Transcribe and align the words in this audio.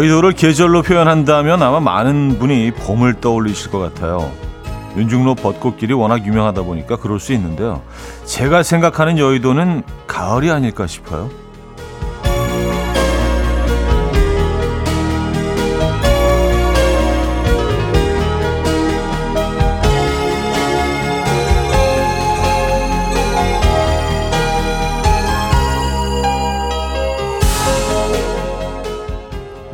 여의도를 0.00 0.32
계절로 0.32 0.80
표현한다면 0.80 1.62
아마 1.62 1.78
많은 1.78 2.38
분이 2.38 2.70
봄을 2.70 3.20
떠올리실 3.20 3.70
것 3.70 3.80
같아요. 3.80 4.32
윤중로 4.96 5.34
벚꽃길이 5.34 5.92
워낙 5.92 6.24
유명하다 6.24 6.62
보니까 6.62 6.96
그럴 6.96 7.20
수 7.20 7.34
있는데요. 7.34 7.82
제가 8.24 8.62
생각하는 8.62 9.18
여의도는 9.18 9.82
가을이 10.06 10.50
아닐까 10.50 10.86
싶어요. 10.86 11.28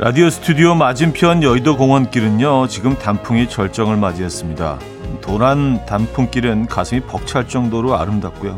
라디오 0.07 0.29
스튜디오 0.29 0.73
맞은편 0.73 1.43
여의도 1.43 1.75
공원길은요 1.75 2.67
지금 2.67 2.97
단풍이 2.97 3.49
절정을 3.49 3.97
맞이했습니다. 3.97 4.79
도난 5.19 5.85
단풍길은 5.85 6.67
가슴이 6.67 7.01
벅찰 7.01 7.49
정도로 7.49 7.93
아름답고요. 7.93 8.55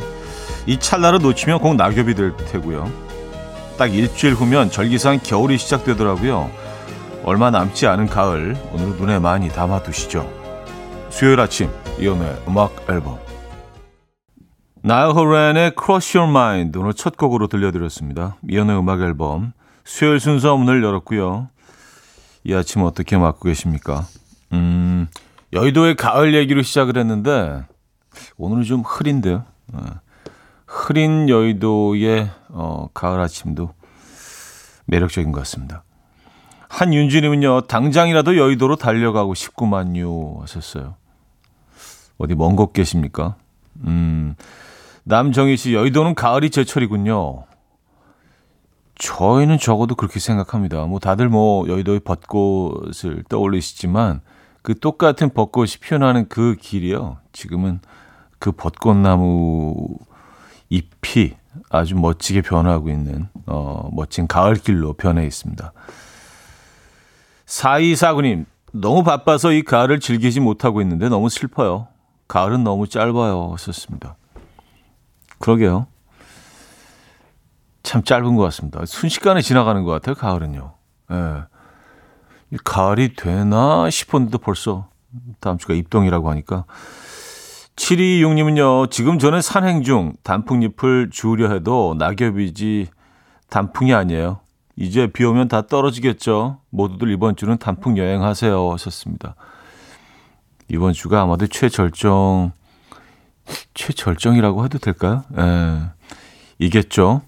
이 0.68 0.78
찰나를 0.78 1.18
놓치면 1.18 1.58
꼭 1.58 1.74
낙엽이 1.74 2.14
될 2.14 2.38
테고요. 2.38 2.88
딱 3.80 3.96
일주일 3.96 4.36
후면 4.36 4.70
절기상 4.70 5.22
겨울이 5.24 5.58
시작되더라고요. 5.58 6.52
얼마 7.24 7.50
남지 7.50 7.88
않은 7.88 8.06
가을 8.06 8.56
오늘 8.72 8.90
눈에 8.98 9.18
많이 9.18 9.50
담아두시죠. 9.50 10.32
수요일 11.10 11.40
아침 11.40 11.72
이연의 12.00 12.44
음악 12.48 12.76
앨범 12.88 13.18
나일 14.84 15.16
호렌의 15.16 15.72
Cross 15.84 16.16
Your 16.16 16.32
Mind 16.32 16.78
오늘 16.78 16.94
첫 16.94 17.18
곡으로 17.18 17.48
들려드렸습니다. 17.48 18.36
이연의 18.48 18.78
음악 18.78 19.02
앨범 19.02 19.54
수요일 19.90 20.20
순서 20.20 20.56
문을 20.56 20.84
열었고요. 20.84 21.50
이 22.44 22.54
아침 22.54 22.84
어떻게 22.84 23.18
맞고 23.18 23.46
계십니까? 23.46 24.06
음, 24.54 25.08
여의도의 25.52 25.96
가을 25.96 26.36
얘기로 26.36 26.62
시작을 26.62 26.96
했는데 26.96 27.64
오늘은 28.38 28.64
좀 28.66 28.82
흐린데요. 28.82 29.46
어, 29.74 29.86
흐린 30.68 31.28
여의도의 31.28 32.30
어, 32.50 32.88
가을 32.94 33.20
아침도 33.20 33.74
매력적인 34.86 35.32
것 35.32 35.40
같습니다. 35.40 35.84
한윤주님은요, 36.70 37.62
당장이라도 37.62 38.38
여의도로 38.38 38.76
달려가고 38.76 39.34
싶구만요 39.34 40.42
하셨어요. 40.42 40.98
어디 42.20 42.36
먼 42.36 42.56
곳 42.56 42.74
계십니까? 42.74 43.38
음, 43.88 44.36
남정희 45.04 45.58
씨, 45.58 45.74
여의도는 45.74 46.14
가을이 46.14 46.52
제철이군요. 46.52 47.49
저희는 49.00 49.58
적어도 49.58 49.96
그렇게 49.96 50.20
생각합니다. 50.20 50.86
뭐 50.86 51.00
다들 51.00 51.30
뭐 51.30 51.68
여의도의 51.68 52.02
벚꽃을 52.02 53.24
떠올리시지만 53.30 54.22
그 54.62 54.78
똑같은 54.78 55.30
벚꽃이 55.34 55.72
피어나는 55.82 56.28
그 56.28 56.56
길이요. 56.60 57.18
지금은 57.32 57.80
그 58.40 58.52
벚꽃나무 58.52 59.98
잎이 60.70 61.34
아주 61.70 61.96
멋지게 61.96 62.42
변하고 62.42 62.90
있는 62.90 63.30
어, 63.48 63.90
멋진 63.94 64.28
가을길로 64.28 64.94
변해 64.94 65.26
있습니다. 65.26 65.72
4249님, 67.46 68.46
너무 68.74 69.04
바빠서 69.04 69.54
이 69.54 69.64
가을을 69.64 70.00
즐기지 70.02 70.42
못하고 70.42 70.82
있는데 70.82 71.10
너무 71.10 71.30
슬퍼요. 71.30 71.88
가을은 72.28 72.64
너무 72.64 72.88
짧아요. 72.88 73.56
썼습니다. 73.58 74.18
그러게요. 75.40 75.88
참 77.90 78.04
짧은 78.04 78.36
것 78.36 78.44
같습니다. 78.44 78.86
순식간에 78.86 79.42
지나가는 79.42 79.84
것 79.84 79.90
같아요, 79.90 80.14
가을은요. 80.14 80.74
예. 81.12 81.44
가을이 82.64 83.16
되나 83.16 83.90
싶었는데 83.90 84.38
벌써 84.38 84.90
다음 85.40 85.58
주가 85.58 85.74
입동이라고 85.74 86.30
하니까. 86.30 86.66
726님은요, 87.78 88.92
지금 88.92 89.18
저는 89.18 89.42
산행 89.42 89.82
중 89.82 90.14
단풍잎을 90.22 91.10
주우려 91.12 91.52
해도 91.52 91.96
낙엽이지 91.98 92.90
단풍이 93.50 93.92
아니에요. 93.96 94.42
이제 94.76 95.08
비 95.08 95.24
오면 95.24 95.48
다 95.48 95.66
떨어지겠죠. 95.66 96.60
모두들 96.70 97.10
이번 97.10 97.36
주는 97.36 97.58
단풍 97.58 97.98
여행하세요. 97.98 98.72
하셨습니다. 98.72 99.34
이번 100.68 100.94
주가 100.94 101.22
아마도 101.22 101.48
최절정, 101.48 102.52
최절정이라고 103.74 104.66
해도 104.66 104.78
될까요? 104.78 105.24
예. 105.40 105.90
이겠죠. 106.60 107.24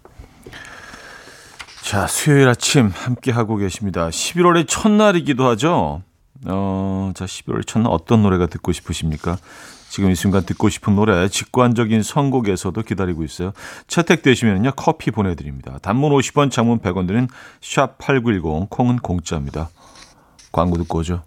자, 1.91 2.07
수요일 2.07 2.47
아침 2.47 2.88
함께 2.88 3.31
하고 3.34 3.57
계십니다. 3.57 4.07
11월의 4.07 4.66
첫날이기도 4.66 5.46
하죠. 5.50 6.02
어, 6.46 7.12
자, 7.13 7.25
11월의 7.25 7.68
첫날 7.68 7.91
어떤 7.91 8.24
노래가 8.24 8.46
듣고 8.46 8.72
싶으십니까? 8.72 9.38
지금 9.90 10.09
이 10.09 10.16
순간 10.16 10.46
듣고 10.46 10.69
싶은 10.69 10.96
노래 10.96 11.28
직관적인 11.28 12.02
선곡에서도 12.02 12.81
기다리고 12.84 13.25
있어요. 13.25 13.52
채택되시면요 13.88 14.72
커피 14.78 15.12
보내드립니다. 15.12 15.79
단문 15.81 16.13
50원, 16.13 16.50
장문 16.50 16.79
100원 16.79 17.07
드는 17.07 17.28
샵 17.59 17.97
8910 17.97 18.69
콩은 18.69 19.00
공짜입니다. 19.00 19.69
광고 20.53 20.78
듣고 20.78 21.00
오죠. 21.00 21.23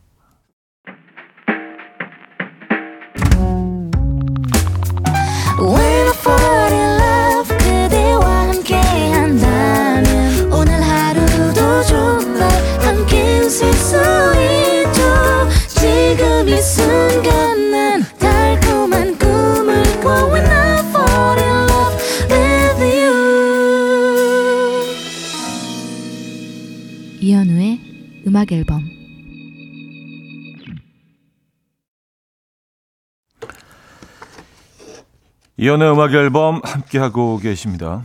이연의 35.64 35.92
음악 35.92 36.12
앨범 36.12 36.60
함께 36.62 36.98
하고 36.98 37.38
계십니다. 37.38 38.02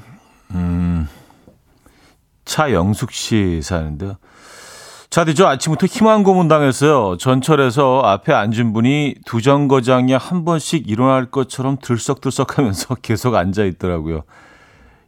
음, 0.52 1.09
차영숙 2.46 3.12
씨 3.12 3.59
사는데요. 3.62 4.16
자디 5.09 5.36
저 5.36 5.46
아침부터 5.46 5.86
희망 5.88 6.24
고문 6.24 6.47
당했어요. 6.47 7.18
전철에서 7.18 8.00
앞에 8.06 8.31
앉은 8.31 8.72
분이 8.72 9.16
두 9.25 9.42
정거장에 9.42 10.16
한 10.16 10.46
번씩 10.46 10.88
일어날 10.90 11.25
것처럼 11.25 11.75
들썩들썩 11.81 12.58
하면서 12.58 12.96
계속 13.03 13.36
앉아 13.36 13.66
있더라고요. 13.66 14.22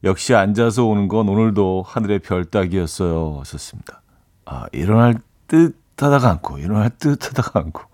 역시 0.04 0.36
앉아서 0.36 0.84
오는 0.84 1.08
건 1.08 1.30
오늘도 1.30 1.86
하늘의 1.88 2.20
별 2.20 2.44
따기였어요. 2.44 3.38
하셨습니다. 3.40 4.02
아, 4.44 4.66
일어날 4.74 5.16
듯 5.48 5.78
하다가 5.96 6.30
않고, 6.30 6.58
일어날 6.58 6.90
듯 7.00 7.30
하다가 7.30 7.62
않고. 7.62 7.91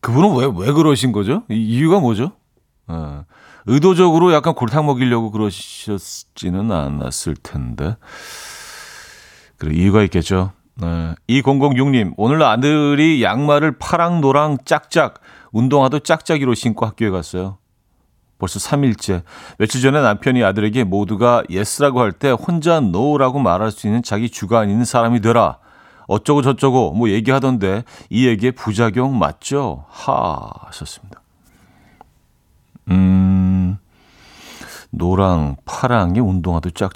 그분은 0.00 0.36
왜, 0.36 0.66
왜 0.66 0.72
그러신 0.72 1.12
거죠? 1.12 1.42
이유가 1.48 2.00
뭐죠? 2.00 2.32
어, 2.86 3.24
의도적으로 3.66 4.32
약간 4.32 4.54
골탕 4.54 4.86
먹이려고 4.86 5.30
그러셨지는 5.30 6.72
않았을 6.72 7.34
텐데. 7.42 7.96
그래, 9.58 9.74
이유가 9.74 10.02
있겠죠. 10.04 10.52
네. 10.76 11.14
2006님, 11.28 12.14
오늘 12.16 12.42
아들이 12.42 13.22
양말을 13.22 13.78
파랑, 13.78 14.22
노랑, 14.22 14.58
짝짝, 14.64 15.20
운동화도 15.52 15.98
짝짝이로 16.00 16.54
신고 16.54 16.86
학교에 16.86 17.10
갔어요. 17.10 17.58
벌써 18.38 18.58
3일째. 18.58 19.22
며칠 19.58 19.82
전에 19.82 20.00
남편이 20.00 20.42
아들에게 20.42 20.84
모두가 20.84 21.42
yes라고 21.50 22.00
할 22.00 22.12
때 22.12 22.30
혼자 22.30 22.80
no라고 22.80 23.38
말할 23.38 23.70
수 23.70 23.86
있는 23.86 24.02
자기 24.02 24.30
주관 24.30 24.70
있는 24.70 24.86
사람이 24.86 25.20
되라. 25.20 25.58
어쩌고 26.10 26.42
저쩌고 26.42 26.92
뭐 26.92 27.08
얘기하던데 27.08 27.84
이 28.10 28.26
얘기의 28.26 28.52
부작용 28.52 29.18
맞죠? 29.18 29.84
하 29.88 30.50
하셨습니다. 30.66 31.22
음. 32.88 33.76
노랑 34.90 35.56
파랑의 35.64 36.20
운동화도 36.20 36.70
짝 36.70 36.92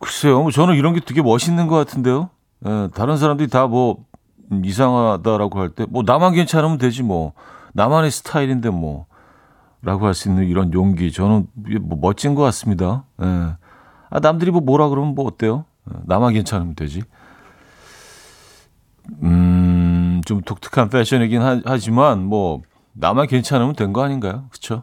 글쎄요. 0.00 0.42
뭐 0.42 0.50
저는 0.50 0.74
이런 0.74 0.94
게 0.94 1.00
되게 1.00 1.22
멋있는 1.22 1.68
것 1.68 1.76
같은데요. 1.76 2.30
예, 2.66 2.88
다른 2.94 3.16
사람들이 3.16 3.48
다 3.48 3.66
뭐 3.68 4.04
이상하다라고 4.64 5.58
할 5.60 5.70
때 5.70 5.86
뭐 5.88 6.02
나만 6.04 6.34
괜찮으면 6.34 6.78
되지 6.78 7.02
뭐 7.02 7.32
나만의 7.72 8.10
스타일인데 8.10 8.70
뭐 8.70 9.06
라고 9.82 10.06
할 10.06 10.14
수 10.14 10.28
있는 10.28 10.44
이런 10.48 10.72
용기 10.72 11.12
저는 11.12 11.46
뭐 11.82 11.98
멋진 12.00 12.34
것 12.34 12.42
같습니다. 12.42 13.04
예. 13.22 13.26
아, 14.10 14.20
남들이 14.20 14.50
뭐 14.50 14.60
뭐라 14.60 14.88
그러면 14.88 15.14
뭐 15.14 15.24
어때요? 15.26 15.64
예, 15.90 15.98
나만 16.06 16.32
괜찮으면 16.34 16.74
되지. 16.74 17.02
음, 19.22 20.22
좀 20.26 20.40
독특한 20.42 20.88
패션이긴 20.88 21.42
하, 21.42 21.78
지만뭐 21.78 22.62
나만 22.92 23.26
괜찮으면 23.26 23.74
된 23.74 23.92
거 23.92 24.02
아닌가요? 24.02 24.46
그렇죠? 24.50 24.82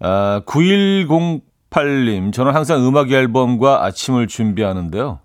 아, 0.00 0.42
910 0.46 1.42
8268님, 1.70 2.32
저는 2.34 2.54
항상 2.54 2.86
음악 2.86 3.10
앨범과 3.10 3.82
아침을 3.84 4.26
준비하는데요. 4.26 5.20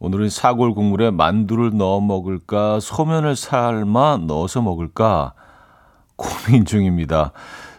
오늘은 0.00 0.28
사골 0.28 0.74
국물에 0.74 1.10
만두를 1.12 1.76
넣어 1.76 2.00
먹을까, 2.00 2.80
소면을 2.80 3.36
삶아 3.36 4.18
넣어서 4.26 4.60
먹을까 4.60 5.34
고민 6.16 6.64
중입니다. 6.64 7.30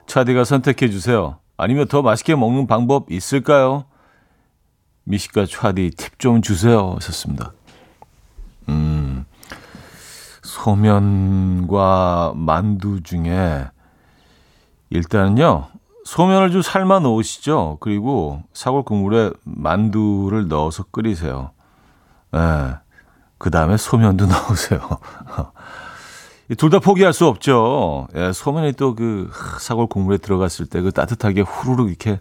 차디가 0.08 0.46
선택해 0.46 0.90
주세요. 0.90 1.40
아니면 1.58 1.88
더 1.90 2.02
맛있게 2.02 2.36
먹는 2.36 2.68
방법 2.68 3.12
있을까요? 3.12 3.84
미식가 5.04 5.46
차디 5.46 5.92
팁 5.98 6.20
좀 6.20 6.42
주세요. 6.42 6.94
하셨습니다. 6.96 7.52
음, 8.70 9.26
소면과 10.60 12.34
만두 12.36 13.02
중에 13.02 13.66
일단은요, 14.90 15.68
소면을 16.04 16.52
좀 16.52 16.62
삶아 16.62 17.00
놓으시죠. 17.00 17.78
그리고 17.80 18.42
사골 18.54 18.84
국물에 18.84 19.32
만두를 19.44 20.48
넣어서 20.48 20.84
끓이세요. 20.92 21.52
예. 22.36 22.76
그 23.38 23.50
다음에 23.52 23.78
소면도 23.78 24.26
넣으세요. 24.28 24.80
둘 26.58 26.72
다 26.72 26.80
포기할 26.80 27.14
수 27.14 27.28
없죠. 27.28 28.08
예, 28.16 28.32
소면이 28.34 28.74
또 28.74 28.96
그 28.96 29.32
사골 29.60 29.88
국물에 29.88 30.18
들어갔을 30.18 30.66
때 30.66 30.82
그 30.82 30.92
따뜻하게 30.92 31.42
후루룩 31.42 31.90
이렇게 31.90 32.18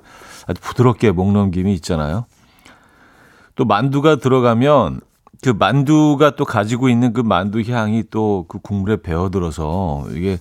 아주 0.47 0.61
부드럽게 0.61 1.11
목 1.13 1.33
넘김이 1.33 1.73
있잖아요. 1.75 2.27
또 3.57 3.65
만두가 3.65 4.17
들어가면 4.17 5.01
그 5.43 5.51
만두가 5.51 6.37
또 6.37 6.45
가지고 6.45 6.89
있는 6.89 7.13
그 7.13 7.21
만두 7.21 7.61
향이 7.61 8.05
또 8.11 8.47
그 8.49 8.59
국물에 8.59 8.97
배어들어서 8.97 10.07
이게 10.13 10.39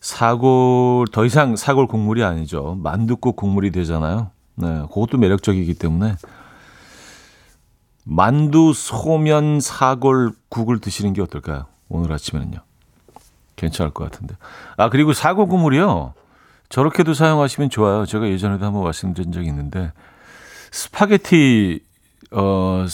사골 0.00 1.06
더 1.12 1.24
이상 1.24 1.56
사골 1.56 1.86
국물이 1.86 2.24
아니죠. 2.24 2.76
만두국 2.82 3.36
국물이 3.36 3.70
되잖아요. 3.70 4.30
네, 4.56 4.66
그것도 4.92 5.16
매력적이기 5.18 5.74
때문에 5.74 6.16
만두 8.04 8.72
소면 8.74 9.60
사골 9.60 10.32
국을 10.48 10.80
드시는 10.80 11.12
게 11.12 11.22
어떨까요? 11.22 11.66
오늘 11.88 12.12
아침에는요. 12.12 12.58
괜찮을 13.56 13.92
것 13.92 14.10
같은데. 14.10 14.34
아 14.76 14.90
그리고 14.90 15.12
사골 15.12 15.46
국물이요. 15.46 16.14
저렇게도 16.68 17.14
사용하시면 17.14 17.70
좋아요. 17.70 18.04
제가 18.06 18.28
예전에도 18.28 18.64
한번 18.66 18.82
말씀드린 18.82 19.30
적이 19.30 19.48
있는데 19.48 19.92
스파게티 20.72 21.80
어를 22.32 22.88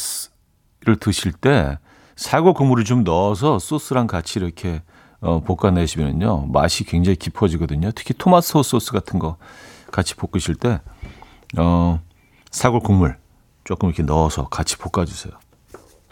드실 0.96 1.32
때 1.32 1.79
사골 2.17 2.55
국물을 2.55 2.85
좀 2.85 3.05
넣어서 3.05 3.58
소스랑 3.58 4.06
같이 4.06 4.38
이렇게 4.38 4.82
어, 5.20 5.40
볶아내시면요 5.40 6.46
맛이 6.46 6.85
굉장히 6.85 7.17
깊어지거든요. 7.17 7.90
특히 7.94 8.14
토마토 8.17 8.62
소스 8.62 8.93
같은 8.93 9.19
거 9.19 9.37
같이 9.90 10.14
볶으실 10.14 10.55
때 10.56 10.81
어, 11.56 12.00
사골 12.50 12.81
국물 12.81 13.17
조금 13.64 13.88
이렇게 13.88 14.02
넣어서 14.02 14.49
같이 14.49 14.76
볶아주세요. 14.79 15.32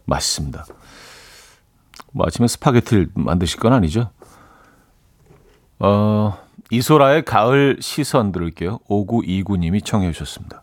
맛있습니다. 0.04 0.66
뭐 2.12 2.26
아침에 2.26 2.46
스파게티를 2.46 3.08
만드실 3.14 3.60
건 3.60 3.72
아니죠? 3.72 4.10
어, 5.78 6.38
이소라의 6.70 7.24
가을 7.24 7.78
시선 7.80 8.32
들을게요. 8.32 8.78
5929님이 8.88 9.84
청해 9.84 10.12
주셨습니다. 10.12 10.62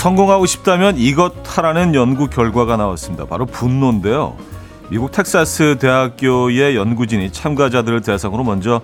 성공하고 0.00 0.46
싶다면 0.46 0.96
이것 0.96 1.34
하라는 1.44 1.94
연구 1.94 2.30
결과가 2.30 2.78
나왔습니다. 2.78 3.26
바로 3.26 3.44
분노인데요. 3.44 4.34
미국 4.88 5.12
텍사스 5.12 5.76
대학교의 5.78 6.74
연구진이 6.74 7.32
참가자들을 7.32 8.00
대상으로 8.00 8.42
먼저 8.42 8.80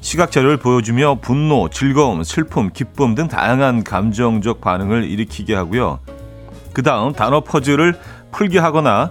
시각 0.00 0.30
자료를 0.30 0.56
보여주며 0.56 1.18
분노, 1.20 1.68
즐거움, 1.68 2.24
슬픔, 2.24 2.70
기쁨 2.72 3.14
등 3.14 3.28
다양한 3.28 3.84
감정적 3.84 4.62
반응을 4.62 5.04
일으키게 5.04 5.54
하고요. 5.54 5.98
그 6.72 6.82
다음 6.82 7.12
단어 7.12 7.40
퍼즐을 7.40 7.98
풀게 8.32 8.58
하거나 8.58 9.10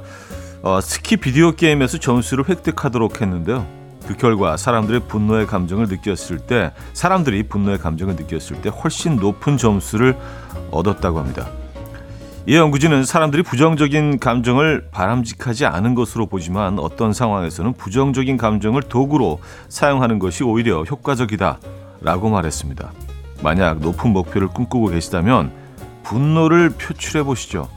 어, 0.63 0.81
스키 0.81 1.17
비디오 1.17 1.51
게임에서 1.51 1.99
점수를 1.99 2.49
획득하도록 2.49 3.21
했는데요. 3.21 3.82
그 4.07 4.15
결과 4.15 4.57
사람들의 4.57 5.01
분노의 5.07 5.47
감정을 5.47 5.87
느꼈을 5.87 6.39
때 6.39 6.71
사람들이 6.93 7.43
분노의 7.43 7.77
감정을 7.77 8.15
느꼈을 8.15 8.61
때 8.61 8.69
훨씬 8.69 9.15
높은 9.15 9.57
점수를 9.57 10.17
얻었다고 10.71 11.19
합니다. 11.19 11.47
이 12.45 12.57
연구진은 12.57 13.05
사람들이 13.05 13.41
부정적인 13.41 14.19
감정을 14.19 14.89
바람직하지 14.91 15.65
않은 15.65 15.95
것으로 15.95 16.25
보지만 16.25 16.77
어떤 16.77 17.13
상황에서는 17.13 17.71
부정적인 17.73 18.35
감정을 18.35 18.81
도구로 18.83 19.39
사용하는 19.69 20.19
것이 20.19 20.43
오히려 20.43 20.83
효과적이다라고 20.83 22.29
말했습니다. 22.29 22.91
만약 23.41 23.79
높은 23.79 24.11
목표를 24.11 24.49
꿈꾸고 24.49 24.87
계시다면 24.87 25.51
분노를 26.03 26.69
표출해 26.71 27.23
보시죠. 27.23 27.69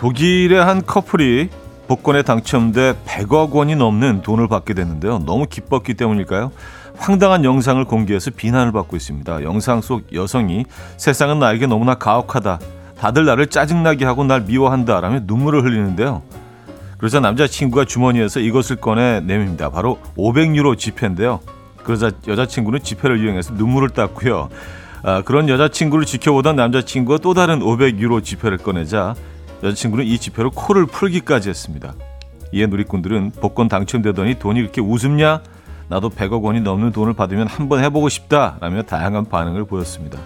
독일의 0.00 0.64
한 0.64 0.82
커플이 0.86 1.50
복권에 1.86 2.22
당첨돼 2.22 2.94
100억 3.04 3.50
원이 3.52 3.76
넘는 3.76 4.22
돈을 4.22 4.48
받게 4.48 4.72
됐는데요. 4.72 5.18
너무 5.18 5.44
기뻤기 5.44 5.92
때문일까요? 5.92 6.52
황당한 6.96 7.44
영상을 7.44 7.84
공개해서 7.84 8.30
비난을 8.34 8.72
받고 8.72 8.96
있습니다. 8.96 9.42
영상 9.42 9.82
속 9.82 10.04
여성이 10.14 10.64
세상은 10.96 11.38
나에게 11.38 11.66
너무나 11.66 11.96
가혹하다. 11.96 12.60
다들 12.98 13.26
나를 13.26 13.48
짜증나게 13.48 14.06
하고 14.06 14.24
날 14.24 14.40
미워한다. 14.40 15.02
라며 15.02 15.20
눈물을 15.24 15.62
흘리는데요. 15.64 16.22
그러자 16.96 17.20
남자친구가 17.20 17.84
주머니에서 17.84 18.40
이것을 18.40 18.76
꺼내 18.76 19.20
내밉니다. 19.20 19.68
바로 19.68 19.98
500유로 20.16 20.78
지폐인데요. 20.78 21.40
그러자 21.84 22.10
여자친구는 22.26 22.82
지폐를 22.82 23.22
이용해서 23.22 23.52
눈물을 23.52 23.90
닦고요. 23.90 24.48
아, 25.02 25.20
그런 25.22 25.50
여자친구를 25.50 26.06
지켜보던 26.06 26.56
남자친구가 26.56 27.18
또 27.18 27.34
다른 27.34 27.60
500유로 27.60 28.24
지폐를 28.24 28.56
꺼내자 28.56 29.14
여자친구는 29.62 30.06
이 30.06 30.18
지폐로 30.18 30.50
코를 30.50 30.86
풀기까지 30.86 31.48
했습니다. 31.48 31.94
이에 32.52 32.66
누리꾼들은 32.66 33.32
복권 33.40 33.68
당첨되더니 33.68 34.38
돈이 34.38 34.58
이렇게 34.58 34.80
웃음냐? 34.80 35.42
나도 35.88 36.10
100억 36.10 36.42
원이 36.42 36.60
넘는 36.60 36.92
돈을 36.92 37.14
받으면 37.14 37.46
한번 37.46 37.82
해보고 37.84 38.08
싶다. 38.08 38.56
라며 38.60 38.82
다양한 38.82 39.26
반응을 39.26 39.64
보였습니다. 39.64 40.18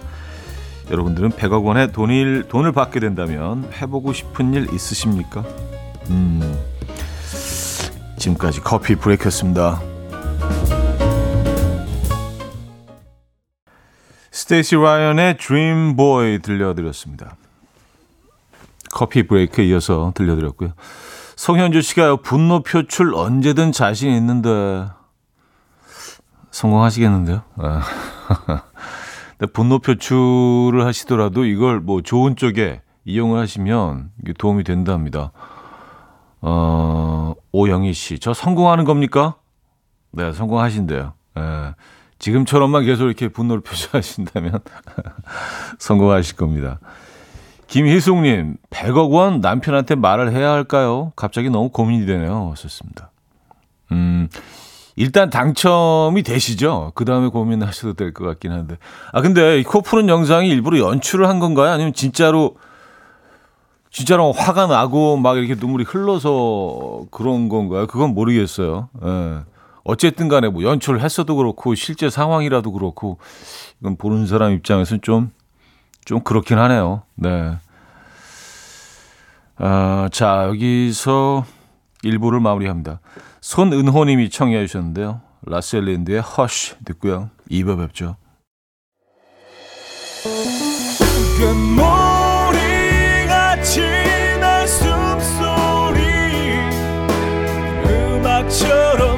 여러분들은 0.89 1.31
100억 1.31 1.65
원의 1.65 1.91
돈을, 1.91 2.47
돈을 2.47 2.71
받게 2.71 2.99
된다면 2.99 3.69
해보고 3.81 4.13
싶은 4.13 4.53
일 4.53 4.71
있으십니까? 4.73 5.43
음, 6.11 6.59
지금까지 8.17 8.61
커피 8.61 8.95
브레이크였습니다. 8.95 9.81
스테이시 14.31 14.75
라이언의 14.75 15.37
Dream 15.37 15.95
Boy 15.95 16.39
들려드렸습니다. 16.39 17.35
커피 18.95 19.27
브레이크에 19.27 19.65
이어서 19.65 20.13
들려드렸고요. 20.15 20.71
송현주 21.35 21.81
씨가 21.81 22.15
분노 22.21 22.63
표출 22.63 23.13
언제든 23.13 23.73
자신 23.73 24.11
있는데 24.13 24.87
성공하시겠는데요? 26.49 27.41
아. 27.57 27.81
분노 29.51 29.79
표출을 29.79 30.85
하시더라도 30.85 31.43
이걸 31.43 31.81
뭐 31.81 32.01
좋은 32.01 32.37
쪽에 32.37 32.81
이용을 33.03 33.37
하시면 33.41 34.11
도움이 34.37 34.63
된답니다. 34.63 35.33
어, 36.39 37.35
오영희 37.51 37.91
씨, 37.91 38.17
저 38.19 38.33
성공하는 38.33 38.85
겁니까? 38.85 39.35
네, 40.11 40.31
성공하신대요. 40.31 41.13
예. 41.37 41.75
지금처럼만 42.17 42.85
계속 42.85 43.07
이렇게 43.07 43.27
분노를 43.27 43.61
표출하신다면 43.61 44.61
성공하실 45.79 46.37
겁니다. 46.37 46.79
김희숙님, 47.67 48.57
100억 48.69 49.11
원 49.11 49.41
남편한테 49.41 49.95
말을 49.95 50.31
해야 50.31 50.51
할까요? 50.51 51.11
갑자기 51.15 51.49
너무 51.49 51.69
고민이 51.69 52.05
되네요. 52.05 52.53
썼습니다. 52.57 53.11
음, 53.91 54.29
일단 54.95 55.29
당첨이 55.29 56.23
되시죠? 56.23 56.91
그 56.95 57.05
다음에 57.05 57.27
고민하셔도 57.27 57.93
될 57.93 58.13
것 58.13 58.25
같긴 58.25 58.51
한데. 58.51 58.77
아, 59.11 59.21
근데 59.21 59.59
이코 59.59 59.81
푸는 59.81 60.07
영상이 60.09 60.47
일부러 60.49 60.79
연출을 60.79 61.27
한 61.27 61.39
건가요? 61.39 61.71
아니면 61.71 61.93
진짜로 61.93 62.55
진짜로 63.89 64.31
화가 64.33 64.67
나고 64.67 65.17
막 65.17 65.37
이렇게 65.37 65.55
눈물이 65.55 65.85
흘러서 65.85 67.05
그런 67.11 67.47
건가요? 67.49 67.87
그건 67.87 68.13
모르겠어요. 68.13 68.89
예. 69.03 69.39
어쨌든 69.85 70.27
간에 70.27 70.49
뭐 70.49 70.63
연출을 70.63 70.99
했어도 71.01 71.35
그렇고 71.35 71.75
실제 71.75 72.09
상황이라도 72.09 72.71
그렇고 72.71 73.19
이건 73.79 73.95
보는 73.97 74.25
사람 74.27 74.51
입장에서는 74.51 75.01
좀, 75.01 75.31
좀 76.05 76.21
그렇긴 76.21 76.57
하네요. 76.59 77.01
네. 77.15 77.57
아, 79.57 80.07
자, 80.11 80.45
여기서 80.45 81.45
1부를 82.03 82.39
마무리합니다. 82.39 82.99
손은호님이 83.41 84.29
청해 84.29 84.65
주셨는데요. 84.67 85.21
라셀린드의 85.47 86.21
허쉬 86.21 86.75
듣고요. 86.85 87.29
2부 87.51 87.77
뵙죠. 87.77 88.15
금모리같이 92.47 93.81
날 94.39 94.67
숨소리 94.67 96.01
음악처럼 97.85 99.14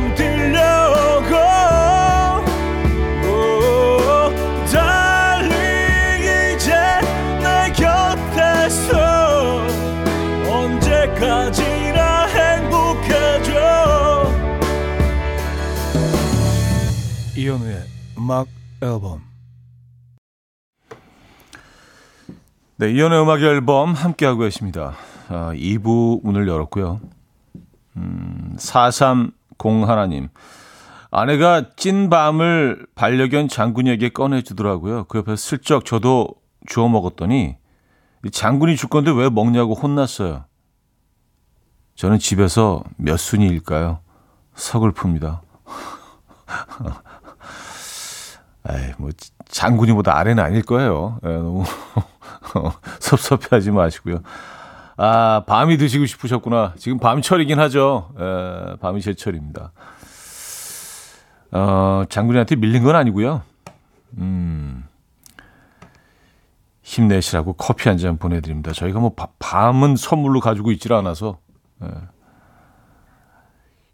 음악 18.27 18.49
앨범 18.81 19.21
네, 22.75 22.91
이연의 22.91 23.21
음악 23.21 23.41
앨범 23.41 23.93
함께하고 23.93 24.41
계십니다. 24.41 24.95
아, 25.29 25.53
2부 25.53 26.25
문을 26.25 26.45
열었고요. 26.45 26.99
음, 27.95 28.53
4301님. 28.57 30.27
아내가 31.09 31.69
찐 31.77 32.09
밤을 32.09 32.85
반려견 32.95 33.47
장군에게 33.47 34.09
꺼내주더라고요. 34.09 35.05
그 35.05 35.19
옆에 35.19 35.37
슬쩍 35.37 35.85
저도 35.85 36.27
주워 36.65 36.89
먹었더니 36.89 37.55
장군이 38.29 38.75
줄 38.75 38.89
건데 38.89 39.09
왜 39.09 39.29
먹냐고 39.29 39.73
혼났어요. 39.73 40.43
저는 41.95 42.19
집에서 42.19 42.83
몇 42.97 43.15
순위일까요? 43.15 44.01
서글픕니다. 44.53 45.39
에이, 48.69 48.91
뭐 48.97 49.09
장군이보다 49.47 50.17
아래는 50.17 50.43
아닐 50.43 50.61
거예요. 50.61 51.19
에, 51.23 51.27
너무 51.29 51.63
섭섭해하지 52.99 53.71
마시고요. 53.71 54.21
아, 54.97 55.43
밤이 55.47 55.77
드시고 55.77 56.05
싶으셨구나. 56.05 56.73
지금 56.77 56.99
밤철이긴 56.99 57.59
하죠. 57.59 58.09
에, 58.19 58.75
밤이 58.77 59.01
제철입니다. 59.01 59.71
어, 61.51 62.03
장군이한테 62.09 62.55
밀린 62.57 62.83
건 62.83 62.95
아니고요. 62.95 63.41
음, 64.17 64.85
힘내시라고 66.81 67.53
커피 67.53 67.89
한 67.89 67.97
잔 67.97 68.17
보내드립니다. 68.17 68.71
저희가 68.73 68.99
뭐 68.99 69.13
밤은 69.39 69.95
선물로 69.95 70.39
가지고 70.41 70.71
있질 70.71 70.93
않아서. 70.93 71.37
에. 71.83 71.87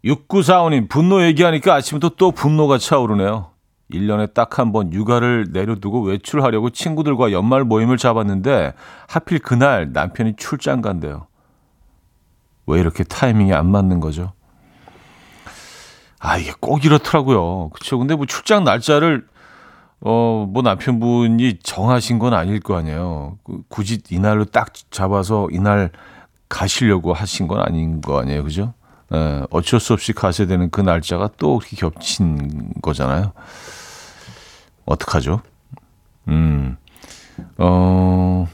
6945님, 0.04 0.88
분노 0.88 1.22
얘기하니까 1.22 1.74
아침부터 1.74 2.16
또 2.16 2.30
분노가 2.32 2.76
차오르네요. 2.78 3.50
1년에 3.98 4.34
딱 4.34 4.58
한 4.58 4.72
번 4.72 4.92
육아를 4.92 5.48
내려두고 5.52 6.02
외출하려고 6.02 6.70
친구들과 6.70 7.32
연말 7.32 7.64
모임을 7.64 7.96
잡았는데 7.96 8.72
하필 9.08 9.38
그날 9.38 9.92
남편이 9.92 10.34
출장 10.36 10.80
간대요. 10.82 11.26
왜 12.66 12.80
이렇게 12.80 13.04
타이밍이 13.04 13.52
안 13.52 13.70
맞는 13.70 14.00
거죠? 14.00 14.32
아, 16.18 16.38
이게 16.38 16.52
꼭 16.60 16.84
이렇더라고요. 16.84 17.68
그쵸. 17.70 17.98
근데 17.98 18.14
뭐 18.14 18.24
출장 18.26 18.64
날짜를, 18.64 19.26
어, 20.00 20.46
뭐 20.48 20.62
남편분이 20.62 21.58
정하신 21.62 22.18
건 22.18 22.32
아닐 22.34 22.60
거 22.60 22.76
아니에요. 22.76 23.38
그 23.44 23.62
굳이 23.68 24.00
이날로 24.10 24.44
딱 24.46 24.72
잡아서 24.90 25.48
이날 25.52 25.90
가시려고 26.48 27.12
하신 27.12 27.46
건 27.48 27.60
아닌 27.60 28.00
거 28.00 28.18
아니에요. 28.20 28.44
그죠? 28.44 28.74
예, 29.12 29.42
어쩔 29.50 29.80
수 29.80 29.92
없이 29.92 30.12
가셔야 30.14 30.46
되는 30.46 30.70
그 30.70 30.80
날짜가 30.80 31.30
또 31.38 31.60
이렇게 31.60 31.76
겹친 31.76 32.70
거잖아요. 32.80 33.32
어떡하죠? 34.84 35.40
음, 36.28 36.76
어, 37.58 38.48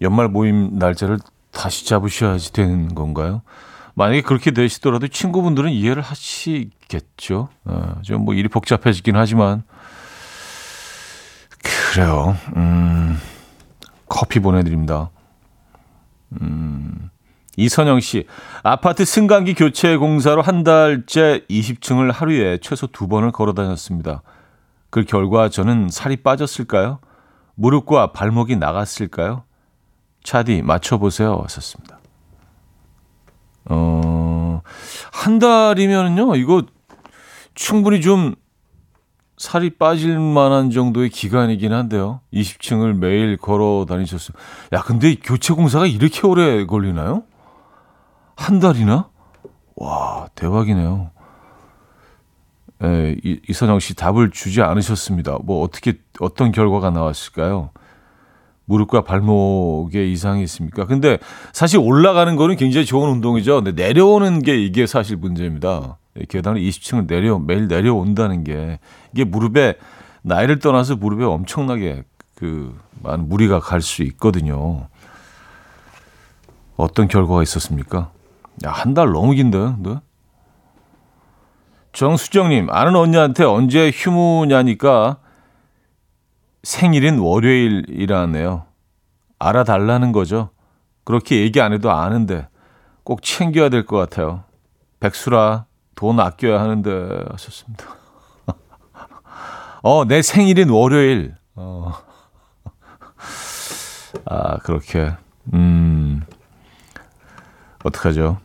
연말 0.00 0.28
모임 0.28 0.78
날짜를 0.78 1.18
다시 1.50 1.86
잡으셔야지 1.86 2.52
되는 2.52 2.94
건가요? 2.94 3.42
만약에 3.94 4.22
그렇게 4.22 4.52
되시더라도 4.52 5.08
친구분들은 5.08 5.70
이해를 5.70 6.02
하시겠죠. 6.02 7.48
어, 7.64 8.00
좀뭐 8.02 8.34
일이 8.34 8.48
복잡해지긴 8.48 9.16
하지만 9.16 9.62
그래요. 11.92 12.36
음, 12.56 13.18
커피 14.08 14.40
보내드립니다. 14.40 15.10
음, 16.40 17.10
이선영 17.56 18.00
씨, 18.00 18.26
아파트 18.62 19.04
승강기 19.04 19.54
교체 19.54 19.96
공사로 19.98 20.40
한 20.40 20.64
달째 20.64 21.44
20층을 21.50 22.12
하루에 22.12 22.58
최소 22.62 22.86
두 22.86 23.08
번을 23.08 23.30
걸어 23.30 23.52
다녔습니다. 23.52 24.22
그 24.92 25.04
결과 25.04 25.48
저는 25.48 25.88
살이 25.88 26.16
빠졌을까요? 26.16 26.98
무릎과 27.54 28.12
발목이 28.12 28.56
나갔을까요? 28.56 29.44
차디 30.22 30.60
맞춰보세요. 30.60 31.38
왔었습니다. 31.38 31.98
어, 33.70 34.60
한 35.10 35.38
달이면요, 35.38 36.36
이거 36.36 36.64
충분히 37.54 38.02
좀 38.02 38.34
살이 39.38 39.70
빠질 39.70 40.18
만한 40.18 40.70
정도의 40.70 41.08
기간이긴 41.08 41.72
한데요. 41.72 42.20
20층을 42.34 42.92
매일 42.98 43.38
걸어 43.38 43.86
다니셨어요. 43.88 44.36
야, 44.74 44.82
근데 44.82 45.14
교체 45.14 45.54
공사가 45.54 45.86
이렇게 45.86 46.26
오래 46.26 46.66
걸리나요? 46.66 47.22
한 48.36 48.60
달이나? 48.60 49.08
와, 49.74 50.28
대박이네요. 50.34 51.12
예, 52.84 53.16
이, 53.22 53.40
이선영 53.48 53.78
씨 53.80 53.94
답을 53.94 54.30
주지 54.30 54.62
않으셨습니다. 54.62 55.38
뭐 55.44 55.62
어떻게 55.62 55.94
어떤 56.20 56.52
결과가 56.52 56.90
나왔을까요? 56.90 57.70
무릎과 58.64 59.02
발목에 59.02 60.06
이상이 60.10 60.42
있습니까? 60.44 60.86
근데 60.86 61.18
사실 61.52 61.78
올라가는 61.78 62.34
거는 62.36 62.56
굉장히 62.56 62.86
좋은 62.86 63.10
운동이죠. 63.10 63.62
근데 63.62 63.72
내려오는 63.82 64.40
게 64.42 64.56
이게 64.62 64.86
사실 64.86 65.16
문제입니다. 65.16 65.98
계단을 66.28 66.60
20층을 66.60 67.06
내려 67.06 67.38
매일 67.38 67.68
내려온다는 67.68 68.44
게 68.44 68.78
이게 69.12 69.24
무릎에 69.24 69.74
나이를 70.22 70.58
떠나서 70.58 70.96
무릎에 70.96 71.24
엄청나게 71.24 72.04
그 72.34 72.76
많은 73.02 73.28
무리가 73.28 73.60
갈 73.60 73.80
수 73.80 74.02
있거든요. 74.04 74.88
어떤 76.76 77.08
결과가 77.08 77.42
있었습니까? 77.42 78.10
야, 78.64 78.70
한 78.70 78.94
달 78.94 79.10
너무 79.12 79.32
긴데, 79.34 79.58
네? 79.78 79.96
정수정님, 81.92 82.70
아는 82.70 82.96
언니한테 82.96 83.44
언제 83.44 83.90
휴무냐니까 83.92 85.18
생일인 86.62 87.18
월요일이라네요. 87.18 88.64
알아달라는 89.38 90.12
거죠. 90.12 90.50
그렇게 91.04 91.40
얘기 91.40 91.60
안 91.60 91.72
해도 91.72 91.90
아는데 91.90 92.48
꼭 93.04 93.22
챙겨야 93.22 93.68
될 93.68 93.84
것 93.84 93.96
같아요. 93.98 94.44
백수라 95.00 95.66
돈 95.96 96.20
아껴야 96.20 96.60
하는데 96.60 97.24
하셨습니다. 97.32 97.84
어, 99.82 100.04
내 100.04 100.22
생일인 100.22 100.70
월요일. 100.70 101.34
어. 101.56 101.92
아, 104.24 104.58
그렇게. 104.58 105.12
음. 105.52 106.22
어떡하죠? 107.84 108.38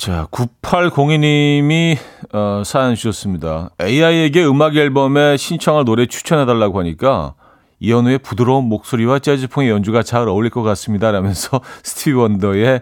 자, 0.00 0.26
9802님이 0.30 1.98
어, 2.32 2.62
사연 2.64 2.94
주셨습니다. 2.94 3.68
AI에게 3.78 4.46
음악 4.46 4.74
앨범에 4.74 5.36
신청할 5.36 5.84
노래 5.84 6.06
추천해달라고 6.06 6.78
하니까 6.78 7.34
이현우의 7.80 8.20
부드러운 8.20 8.64
목소리와 8.64 9.18
재즈풍의 9.18 9.68
연주가 9.68 10.02
잘 10.02 10.26
어울릴 10.26 10.50
것 10.50 10.62
같습니다. 10.62 11.10
라면서 11.10 11.60
스티비 11.84 12.14
원더의 12.14 12.80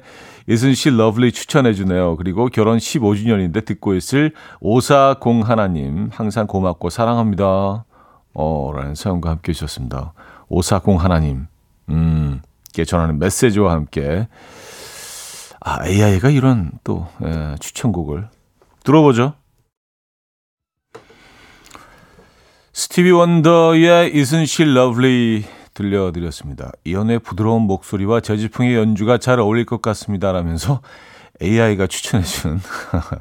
Isn't 0.49 0.71
She 0.71 0.95
Lovely 0.95 1.33
추천해주네요. 1.33 2.15
그리고 2.19 2.47
결혼 2.47 2.79
15주년인데 2.79 3.65
듣고 3.65 3.97
있을 3.97 4.33
5401 4.61 5.43
하나님 5.43 6.11
항상 6.13 6.47
고맙고 6.47 6.89
사랑합니다. 6.89 7.85
어, 8.33 8.73
라는 8.73 8.95
사연과 8.95 9.31
함께 9.31 9.51
해주셨습니다. 9.51 10.13
5401 10.51 11.01
하나님 11.03 11.47
음, 11.89 12.43
께 12.73 12.85
전하는 12.85 13.19
메시지와 13.19 13.73
함께 13.73 14.29
아, 15.61 15.87
AI가 15.87 16.31
이런 16.31 16.73
또 16.85 17.09
예, 17.25 17.57
추천곡을 17.61 18.29
들어보죠. 18.85 19.35
스티비 22.73 23.11
원더의 23.11 24.13
Isn't 24.13 24.43
She 24.43 24.71
Lovely 24.71 25.45
들려드렸습니다. 25.75 26.71
이연의 26.85 27.21
부드러운 27.21 27.63
목소리와 27.63 28.21
재지풍의 28.21 28.77
연주가 28.77 29.19
잘 29.19 29.41
어울릴 29.41 29.67
것 29.67 29.83
같습니다. 29.83 30.33
라면서 30.33 30.81
AI가 31.43 31.87
추천해주는 31.87 32.61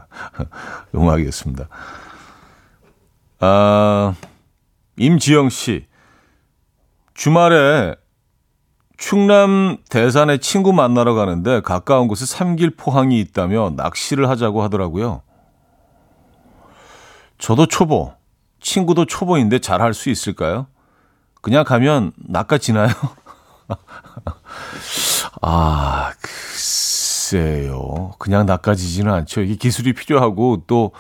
음악이었습니다. 0.96 1.68
아, 3.40 4.16
임지영 4.98 5.50
씨. 5.50 5.86
주말에 7.14 7.96
충남 8.98 9.78
대산에 9.90 10.38
친구 10.40 10.74
만나러 10.74 11.14
가는데 11.14 11.62
가까운 11.62 12.08
곳에 12.08 12.26
삼길 12.26 12.72
포항이 12.76 13.20
있다며 13.20 13.72
낚시를 13.76 14.28
하자고 14.30 14.64
하더라고요. 14.64 15.22
저도 17.38 17.68
초보, 17.68 18.14
친구도 18.60 19.06
초보인데 19.06 19.60
잘 19.60 19.82
할 19.82 19.94
수 19.94 20.10
있을까요? 20.10 20.68
그냥 21.42 21.64
가면 21.64 22.12
낚아지나요? 22.18 22.90
아, 25.42 26.12
글쎄요. 26.22 28.14
그냥 28.18 28.46
낚아지지는 28.46 29.14
않죠. 29.14 29.42
이게 29.42 29.56
기술이 29.56 29.94
필요하고 29.94 30.64
또, 30.68 30.92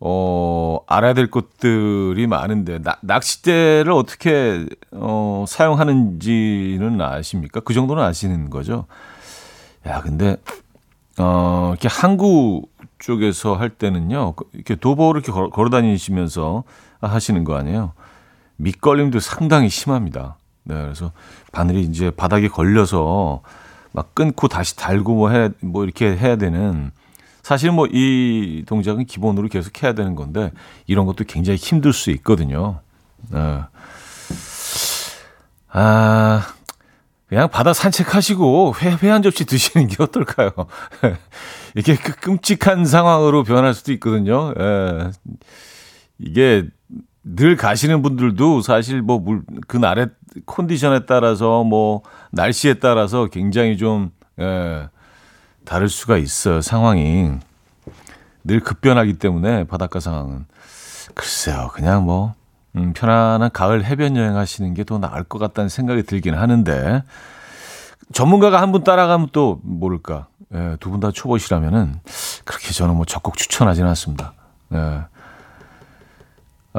어, 0.00 0.78
알아야 0.86 1.12
될 1.12 1.30
것들이 1.30 2.26
많은데, 2.26 2.78
나, 2.78 2.96
낚싯대를 3.02 3.92
어떻게, 3.92 4.66
어, 4.92 5.44
사용하는지는 5.46 7.00
아십니까? 7.00 7.60
그 7.60 7.74
정도는 7.74 8.02
아시는 8.02 8.48
거죠? 8.48 8.86
야, 9.86 10.00
근데, 10.00 10.36
어, 11.18 11.70
이렇게 11.72 11.88
항구 11.88 12.62
쪽에서 12.98 13.54
할 13.54 13.68
때는요, 13.68 14.32
그 14.32 14.44
이렇게 14.54 14.74
도보를 14.74 15.20
이렇게 15.20 15.32
걸어, 15.32 15.50
걸어 15.50 15.68
다니시면서 15.68 16.64
하시는 17.00 17.44
거 17.44 17.56
아니에요? 17.56 17.92
밑걸림도 18.56 19.20
상당히 19.20 19.68
심합니다. 19.68 20.36
네, 20.64 20.74
그래서 20.74 21.12
바늘이 21.52 21.82
이제 21.82 22.10
바닥에 22.10 22.48
걸려서 22.48 23.42
막 23.92 24.14
끊고 24.14 24.48
다시 24.48 24.76
달고 24.76 25.14
뭐 25.14 25.30
해, 25.30 25.50
뭐 25.60 25.84
이렇게 25.84 26.16
해야 26.16 26.36
되는 26.36 26.90
사실 27.50 27.72
뭐 27.72 27.88
이 27.90 28.62
동작은 28.68 29.06
기본으로 29.06 29.48
계속 29.48 29.82
해야 29.82 29.92
되는 29.92 30.14
건데 30.14 30.52
이런 30.86 31.04
것도 31.04 31.24
굉장히 31.26 31.56
힘들 31.58 31.92
수 31.92 32.12
있거든요. 32.12 32.78
네. 33.28 33.62
아, 35.72 36.46
그냥 37.28 37.48
바다 37.48 37.72
산책하시고 37.72 38.74
회, 38.80 38.90
회 39.02 39.08
한 39.08 39.22
접시 39.22 39.44
드시는 39.46 39.88
게 39.88 40.00
어떨까요? 40.00 40.52
이게 41.74 41.96
그 41.96 42.14
끔찍한 42.20 42.84
상황으로 42.84 43.42
변할 43.42 43.74
수도 43.74 43.90
있거든요. 43.94 44.54
예. 44.56 45.10
이게 46.18 46.68
늘 47.24 47.56
가시는 47.56 48.00
분들도 48.02 48.62
사실 48.62 49.02
뭐 49.02 49.18
물, 49.18 49.42
그 49.66 49.76
날의 49.76 50.10
컨디션에 50.46 51.00
따라서 51.04 51.64
뭐 51.64 52.02
날씨에 52.30 52.74
따라서 52.74 53.26
굉장히 53.26 53.76
좀, 53.76 54.12
예, 54.38 54.88
다를 55.70 55.88
수가 55.88 56.16
있어요. 56.16 56.60
상황이. 56.60 57.30
늘 58.42 58.58
급변하기 58.58 59.20
때문에 59.20 59.64
바닷가 59.68 60.00
상황은. 60.00 60.44
글쎄요. 61.14 61.70
그냥 61.72 62.04
뭐, 62.04 62.34
음, 62.74 62.92
편안한 62.92 63.50
가을 63.52 63.84
해변 63.84 64.16
여행 64.16 64.36
하시는 64.36 64.74
게 64.74 64.82
더 64.82 64.98
나을 64.98 65.22
것 65.22 65.38
같다는 65.38 65.68
생각이 65.68 66.02
들긴 66.02 66.34
하는데, 66.34 67.04
전문가가 68.12 68.60
한 68.60 68.72
분 68.72 68.82
따라가면 68.82 69.28
또 69.30 69.60
모를까. 69.62 70.26
예, 70.52 70.76
두 70.80 70.90
분 70.90 70.98
다 70.98 71.12
초보시라면은 71.12 72.00
그렇게 72.44 72.72
저는 72.72 72.96
뭐 72.96 73.04
적극 73.04 73.36
추천하지는 73.36 73.88
않습니다. 73.90 74.32
예. 74.74 75.02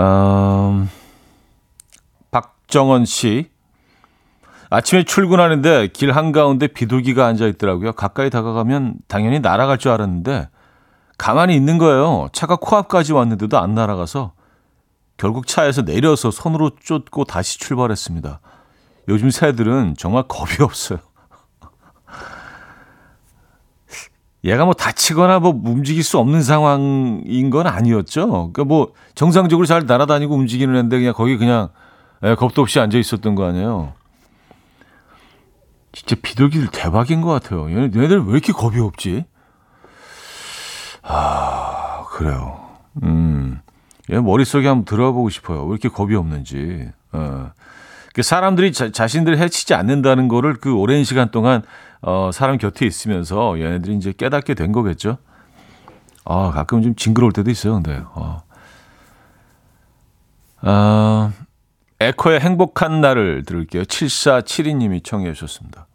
음, 0.02 0.90
박정원 2.32 3.06
씨. 3.06 3.50
아침에 4.72 5.04
출근하는데 5.04 5.90
길 5.90 6.14
한가운데 6.14 6.68
비둘기가 6.68 7.26
앉아 7.26 7.46
있더라고요. 7.46 7.92
가까이 7.92 8.30
다가가면 8.30 8.96
당연히 9.10 9.42
날아갈 9.42 9.78
줄 9.78 9.92
알았는데 9.92 10.48
가만히 11.18 11.58
있는 11.58 11.78
거예요. 11.78 12.30
차가 12.32 12.56
코앞까지 12.56 13.12
왔는데도 13.12 13.60
안 13.60 13.76
날아가서 13.76 14.32
결국 15.18 15.46
차에서 15.46 15.82
내려서 15.82 16.32
손으로 16.32 16.72
쫓고 16.82 17.26
다시 17.26 17.60
출발했습니다. 17.60 18.40
요즘 19.10 19.30
새들은 19.30 19.96
정말 19.98 20.24
겁이 20.30 20.62
없어요. 20.62 21.00
얘가 24.46 24.64
뭐 24.64 24.74
다치거나 24.74 25.40
뭐 25.40 25.54
움직일 25.66 26.02
수 26.02 26.18
없는 26.18 26.42
상황인 26.42 27.50
건 27.50 27.68
아니었죠. 27.68 28.54
그러니까 28.54 28.64
뭐 28.64 28.94
정상적으로 29.16 29.66
잘 29.66 29.86
날아다니고 29.86 30.34
움직이는 30.34 30.78
애인데 30.78 30.98
그냥 30.98 31.14
거기 31.14 31.38
그냥 31.38 31.68
예, 32.24 32.36
겁도 32.36 32.62
없이 32.62 32.80
앉아 32.80 32.98
있었던 32.98 33.36
거 33.36 33.46
아니에요. 33.46 34.00
진짜 35.92 36.16
비둘기들 36.22 36.70
대박인 36.72 37.22
것 37.22 37.30
같아요. 37.30 37.70
얘네, 37.70 37.92
얘네들 37.96 38.26
왜 38.26 38.32
이렇게 38.32 38.54
겁이 38.54 38.80
없지? 38.80 39.26
아, 41.04 42.06
그래요. 42.10 42.60
음. 43.04 43.60
얘 44.12 44.20
머릿속에 44.20 44.68
한번 44.68 44.86
들어보고 44.86 45.30
싶어요. 45.30 45.64
왜 45.66 45.72
이렇게 45.72 45.90
겁이 45.90 46.16
없는지. 46.16 46.90
어. 47.12 47.52
사람들이 48.22 48.74
자, 48.74 48.92
자신들 48.92 49.38
해치지 49.38 49.74
않는다는 49.74 50.28
거를 50.28 50.56
그 50.56 50.74
오랜 50.74 51.04
시간 51.04 51.32
동안 51.32 51.62
어, 52.02 52.32
사람 52.34 52.58
곁에 52.58 52.86
있으면서 52.86 53.60
얘네들이 53.60 53.96
이제 53.96 54.12
깨닫게 54.12 54.54
된 54.54 54.72
거겠죠. 54.72 55.18
아, 56.26 56.52
가끔 56.52 56.82
좀 56.82 56.96
징그러울 56.96 57.32
때도 57.32 57.50
있어요, 57.50 57.74
근데. 57.74 58.04
어. 58.14 58.42
아, 60.62 61.32
에코의 62.02 62.40
행복한 62.40 63.00
날을 63.00 63.44
들을게요. 63.46 63.84
7472님이 63.84 65.04
청해 65.04 65.34
주셨습니다. 65.34 65.88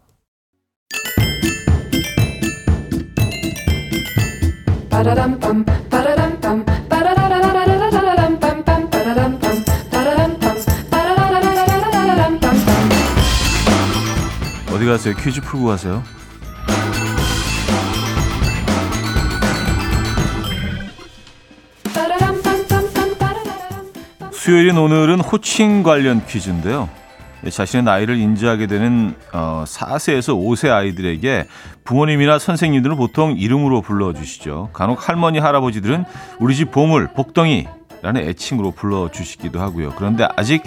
어디 14.73 14.87
가세요? 14.87 15.15
퀴즈 15.17 15.41
풀고 15.41 15.67
가세요. 15.67 16.05
수요일인 24.47 24.79
오늘은 24.79 25.19
호칭 25.19 25.83
관련 25.83 26.25
퀴즈인데요. 26.25 26.89
자신의 27.51 27.83
나이를 27.83 28.17
인지하게 28.17 28.69
되는 28.69 29.17
어, 29.33 29.65
4세에서 29.67 30.41
5세 30.41 30.71
아이들에게 30.71 31.49
부모님이나 31.83 32.39
선생님들은 32.39 32.95
보통 32.95 33.37
이름으로 33.37 33.83
불러주시죠. 33.83 34.71
간혹 34.73 35.09
할머니, 35.09 35.41
할아버지들은 35.41 36.05
우리 36.39 36.55
집 36.55 36.71
보물, 36.71 37.09
복덩이라는 37.09 38.19
애칭으로 38.19 38.71
불러주시기도 38.71 39.61
하고요. 39.61 39.95
그런데 39.97 40.29
아직 40.37 40.63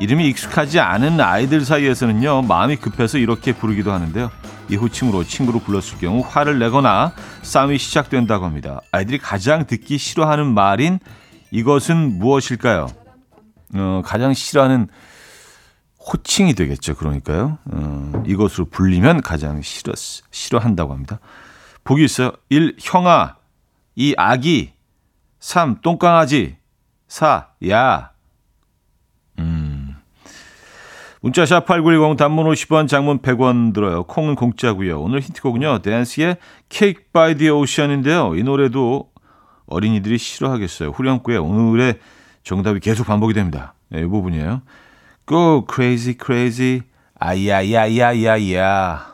이름이 0.00 0.28
익숙하지 0.28 0.80
않은 0.80 1.18
아이들 1.18 1.62
사이에서는요, 1.62 2.42
마음이 2.42 2.76
급해서 2.76 3.16
이렇게 3.16 3.54
부르기도 3.54 3.90
하는데요. 3.90 4.30
이 4.68 4.76
호칭으로 4.76 5.24
친구로 5.24 5.60
불렀을 5.60 5.96
경우 5.98 6.22
화를 6.28 6.58
내거나 6.58 7.14
싸움이 7.40 7.78
시작된다고 7.78 8.44
합니다. 8.44 8.82
아이들이 8.92 9.16
가장 9.16 9.64
듣기 9.64 9.96
싫어하는 9.96 10.52
말인 10.52 10.98
이것은 11.52 12.18
무엇일까요? 12.18 13.03
어, 13.74 14.02
가장 14.04 14.32
싫어하는 14.34 14.88
호칭이 15.98 16.54
되겠죠. 16.54 16.94
그러니까요. 16.94 17.58
어, 17.64 18.22
이것으로 18.26 18.66
불리면 18.66 19.22
가장 19.22 19.62
싫어, 19.62 19.92
싫어한다고 20.30 20.92
합니다. 20.92 21.18
보기 21.82 22.04
있어요. 22.04 22.32
1. 22.50 22.76
형아 22.80 23.36
2. 23.96 24.14
아기 24.16 24.72
3. 25.40 25.80
똥강아지 25.82 26.56
4. 27.08 27.48
야 27.70 28.10
음. 29.38 29.96
문자 31.20 31.46
샵 31.46 31.64
8910 31.64 32.18
단문 32.18 32.46
50원 32.46 32.86
장문 32.88 33.20
100원 33.20 33.72
들어요. 33.72 34.04
콩은 34.04 34.34
공짜고요. 34.34 35.00
오늘 35.00 35.20
힌트곡은요. 35.20 35.80
댄스의 35.80 36.36
Cake 36.68 37.04
by 37.12 37.34
the 37.36 37.50
Ocean인데요. 37.50 38.34
이 38.36 38.42
노래도 38.42 39.10
어린이들이 39.66 40.18
싫어하겠어요. 40.18 40.90
후렴구에 40.90 41.38
오늘의 41.38 41.98
정답이 42.44 42.80
계속 42.80 43.06
반복이 43.06 43.34
됩니다. 43.34 43.74
네, 43.88 44.00
이 44.02 44.04
부분이에요. 44.04 44.62
Go 45.26 45.66
crazy 45.72 46.16
crazy 46.22 46.82
아야야야야야 47.18 49.06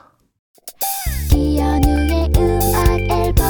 이연우의 1.32 2.32
음악 2.36 2.88
앨범 3.10 3.46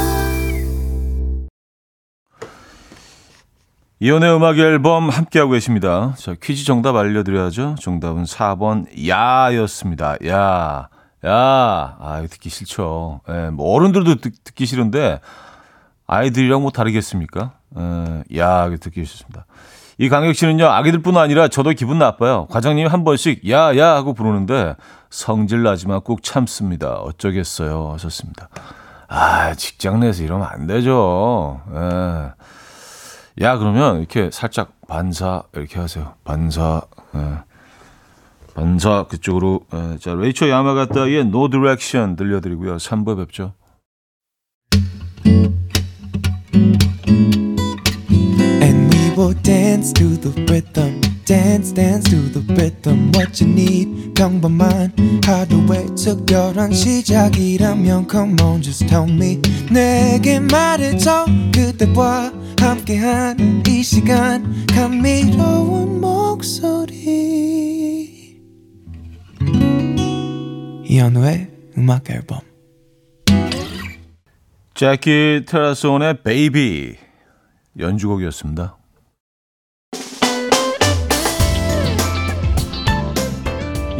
이연의 4.00 4.36
음악 4.36 4.58
앨범 4.58 5.08
함께하고 5.08 5.52
계십니다. 5.52 6.14
자, 6.18 6.34
퀴즈 6.40 6.64
정답 6.64 6.96
알려드려야죠. 6.96 7.76
정답은 7.80 8.24
4번 8.24 8.86
야였습니다. 9.08 10.16
야, 10.26 10.88
야, 11.24 11.96
아 11.98 12.26
듣기 12.30 12.50
싫죠. 12.50 13.20
예, 13.30 13.50
뭐 13.50 13.74
어른들도 13.74 14.16
듣, 14.16 14.32
듣기 14.44 14.66
싫은데 14.66 15.20
아이들이랑 16.06 16.62
뭐 16.62 16.70
다르겠습니까? 16.70 17.59
예, 17.78 18.38
야, 18.38 18.70
듣기 18.70 19.04
싫습니다. 19.04 19.46
이 19.98 20.08
강혁 20.08 20.34
씨는요, 20.34 20.66
아기들뿐 20.66 21.16
아니라 21.18 21.48
저도 21.48 21.70
기분 21.72 21.98
나빠요. 21.98 22.46
과장님이 22.50 22.88
한 22.88 23.04
번씩 23.04 23.48
야 23.50 23.76
야 23.76 23.94
하고 23.94 24.14
부르는데 24.14 24.76
성질 25.10 25.62
나지만 25.62 26.00
꾹 26.00 26.22
참습니다. 26.22 26.94
어쩌겠어요. 26.94 27.92
하셨습니다. 27.92 28.48
아, 29.08 29.54
직장 29.54 30.00
내에서 30.00 30.22
이러면 30.22 30.46
안 30.50 30.66
되죠. 30.66 31.60
예. 31.74 33.44
야, 33.44 33.58
그러면 33.58 33.98
이렇게 33.98 34.30
살짝 34.30 34.72
반사 34.88 35.42
이렇게 35.54 35.78
하세요. 35.80 36.14
반사. 36.24 36.82
예. 37.16 37.38
반사 38.54 39.06
그쪽으로. 39.08 39.60
예. 39.74 39.98
자, 39.98 40.14
레이처 40.14 40.48
야마가타의 40.48 41.20
No 41.20 41.48
Direction 41.48 42.16
들려드리고요. 42.16 42.76
3부에 42.76 43.16
뵙죠. 43.18 43.52
Will 49.20 49.34
dance 49.42 49.92
to 49.92 50.16
the 50.16 50.30
rhythm. 50.50 50.98
Dance, 51.26 51.72
dance 51.72 52.08
to 52.08 52.16
the 52.32 52.40
rhythm. 52.54 53.12
What 53.14 53.44
you 53.44 53.52
need, 53.52 54.14
평범한 54.14 54.94
하루의 55.22 55.94
특별한 55.94 56.72
시작이라면 56.72 58.08
Come 58.10 58.40
on, 58.40 58.62
just 58.62 58.86
tell 58.86 59.06
me. 59.06 59.38
내게 59.70 60.40
말해줘. 60.40 61.26
그대와 61.54 62.32
함께한 62.58 63.62
이 63.68 63.82
시간. 63.82 64.64
감미로운 64.68 66.00
목소리. 66.00 66.96
이현우의 70.86 71.50
음악 71.76 72.08
앨범. 72.08 72.40
재키 74.72 75.44
테라손의 75.46 76.22
베이비 76.22 76.96
연주곡이었습니다. 77.78 78.79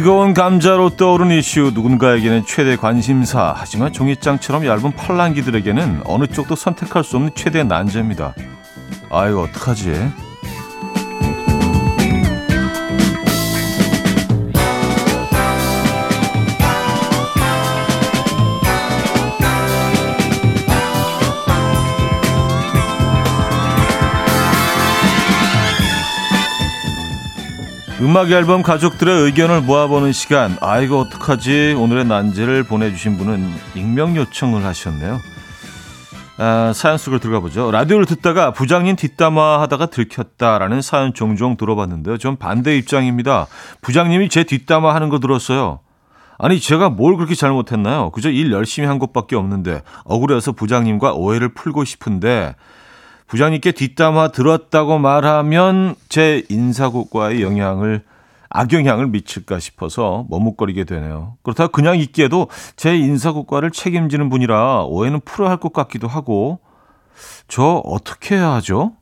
뜨거운 0.00 0.32
감자로 0.32 0.96
떠오른 0.96 1.30
이슈 1.30 1.72
누군가에게는 1.74 2.46
최대 2.46 2.74
관심사 2.74 3.52
하지만 3.54 3.92
종이장처럼 3.92 4.64
얇은 4.64 4.92
팔랑기들에게는 4.92 6.04
어느 6.06 6.26
쪽도 6.26 6.56
선택할 6.56 7.04
수 7.04 7.16
없는 7.16 7.32
최대 7.34 7.64
난제입니다. 7.64 8.34
아 9.10 9.28
이거 9.28 9.42
어떡하지? 9.42 10.29
음악 28.02 28.30
앨범 28.30 28.62
가족들의 28.62 29.24
의견을 29.24 29.60
모아보는 29.60 30.12
시간. 30.12 30.56
아 30.62 30.80
이거 30.80 30.98
어떡하지? 31.00 31.74
오늘의 31.76 32.06
난제를 32.06 32.62
보내주신 32.62 33.18
분은 33.18 33.52
익명 33.74 34.16
요청을 34.16 34.64
하셨네요. 34.64 35.20
아, 36.38 36.72
사연 36.74 36.96
속을 36.96 37.20
들어가 37.20 37.40
보죠. 37.40 37.70
라디오를 37.70 38.06
듣다가 38.06 38.52
부장님 38.52 38.96
뒷담화 38.96 39.60
하다가 39.60 39.86
들켰다라는 39.86 40.80
사연 40.80 41.12
종종 41.12 41.58
들어봤는데요. 41.58 42.16
전 42.16 42.38
반대 42.38 42.78
입장입니다. 42.78 43.46
부장님이 43.82 44.30
제 44.30 44.44
뒷담화 44.44 44.94
하는 44.94 45.10
거 45.10 45.18
들었어요. 45.18 45.80
아니 46.38 46.58
제가 46.58 46.88
뭘 46.88 47.16
그렇게 47.16 47.34
잘못했나요? 47.34 48.08
그저 48.12 48.30
일 48.30 48.50
열심히 48.50 48.88
한 48.88 48.98
것밖에 48.98 49.36
없는데 49.36 49.82
억울해서 50.04 50.52
부장님과 50.52 51.12
오해를 51.12 51.50
풀고 51.52 51.84
싶은데 51.84 52.54
부장님께 53.30 53.72
뒷담화 53.72 54.32
들었다고 54.32 54.98
말하면 54.98 55.94
제 56.08 56.44
인사고과의 56.48 57.42
영향을 57.42 58.02
악영향을 58.48 59.06
미칠까 59.06 59.60
싶어서 59.60 60.26
머뭇거리게 60.28 60.82
되네요. 60.82 61.36
그렇다고 61.44 61.70
그냥 61.70 61.96
있기에도 62.00 62.48
제 62.74 62.98
인사고과를 62.98 63.70
책임지는 63.70 64.30
분이라 64.30 64.82
오해는 64.82 65.20
풀어야 65.24 65.50
할 65.50 65.58
것 65.58 65.72
같기도 65.72 66.08
하고 66.08 66.58
저 67.46 67.80
어떻게 67.84 68.34
해야 68.34 68.50
하죠? 68.54 68.94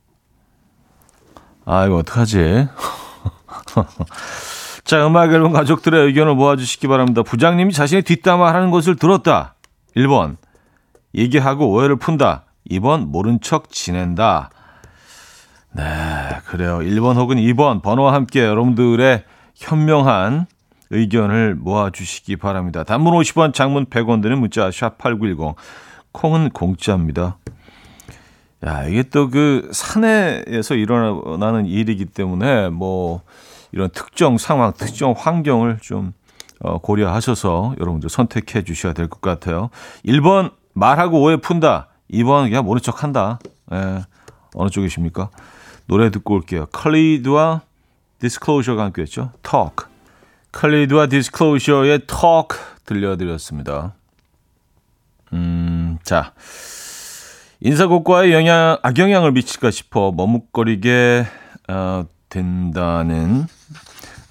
아 1.65 1.87
이거 1.87 1.95
어떡하지? 1.95 2.67
자 4.85 5.07
음악 5.07 5.33
앨범 5.33 5.53
가족들의 5.53 6.05
의견을 6.05 6.35
모아주시기 6.35 6.87
바랍니다. 6.87 7.23
부장님이 7.23 7.73
자신의 7.73 8.03
뒷담화 8.03 8.53
하는 8.53 8.69
것을 8.69 8.95
들었다. 8.95 9.55
1번 9.97 10.37
얘기하고 11.15 11.71
오해를 11.71 11.95
푼다. 11.95 12.43
2번 12.69 13.07
모른 13.07 13.39
척 13.41 13.69
지낸다. 13.69 14.49
네, 15.73 15.83
그래요. 16.45 16.79
1번 16.79 17.15
혹은 17.15 17.37
2번 17.37 17.81
번호와 17.81 18.13
함께 18.13 18.41
여러분들의 18.43 19.23
현명한 19.55 20.47
의견을 20.91 21.55
모아주시기 21.55 22.37
바랍니다. 22.37 22.83
단문 22.83 23.13
50원, 23.13 23.53
장문 23.53 23.85
100원 23.85 24.21
드는 24.21 24.39
문자 24.39 24.71
샵 24.71 24.97
8910 24.97 25.55
콩은 26.11 26.49
공짜입니다. 26.49 27.37
야, 28.65 28.83
이게 28.85 29.03
또그 29.03 29.69
사내에서 29.71 30.75
일어나는 30.75 31.65
일이기 31.67 32.05
때문에 32.05 32.69
뭐 32.69 33.21
이런 33.71 33.89
특정 33.91 34.37
상황, 34.37 34.73
특정 34.73 35.13
환경을 35.15 35.77
좀 35.81 36.13
어, 36.61 36.77
고려하셔서 36.79 37.75
여러분들 37.79 38.09
선택해 38.09 38.63
주셔야 38.63 38.93
될 38.93 39.07
것 39.07 39.21
같아요. 39.21 39.69
1번 40.05 40.51
말하고 40.73 41.21
오해 41.21 41.37
푼다. 41.37 41.87
2번 42.11 42.49
그냥 42.49 42.65
모른 42.65 42.81
척 42.81 43.03
한다. 43.03 43.39
예. 43.71 44.03
어느 44.55 44.69
쪽이십니까? 44.69 45.29
노래 45.85 46.09
듣고 46.11 46.35
올게요. 46.35 46.67
컬리드와 46.71 47.61
디스클로저가 48.19 48.83
함께 48.83 49.01
했죠. 49.01 49.31
Talk. 49.43 49.87
컬리드와 50.51 51.07
디스클로저의 51.07 52.07
Talk 52.07 52.59
들려드렸습니다. 52.85 53.93
음, 55.33 55.99
자. 56.03 56.33
인사고과에 57.61 58.31
영향, 58.33 58.77
악영향을 58.81 59.31
미칠까 59.33 59.69
싶어 59.71 60.11
머뭇거리게 60.15 61.25
어, 61.67 62.05
된다는 62.29 63.47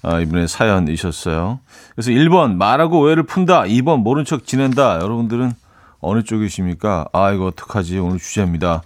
아, 0.01 0.19
이분의 0.19 0.47
사연이셨어요. 0.47 1.59
그래서 1.93 2.11
1번 2.11 2.55
말하고 2.55 3.01
오해를 3.01 3.23
푼다. 3.23 3.63
2번 3.63 3.99
모른 3.99 4.25
척 4.25 4.45
지낸다. 4.45 5.01
여러분들은 5.01 5.51
어느 5.99 6.23
쪽이십니까? 6.23 7.07
아 7.13 7.31
이거 7.31 7.45
어떡하지? 7.47 7.99
오늘 7.99 8.17
주제입니다. 8.19 8.81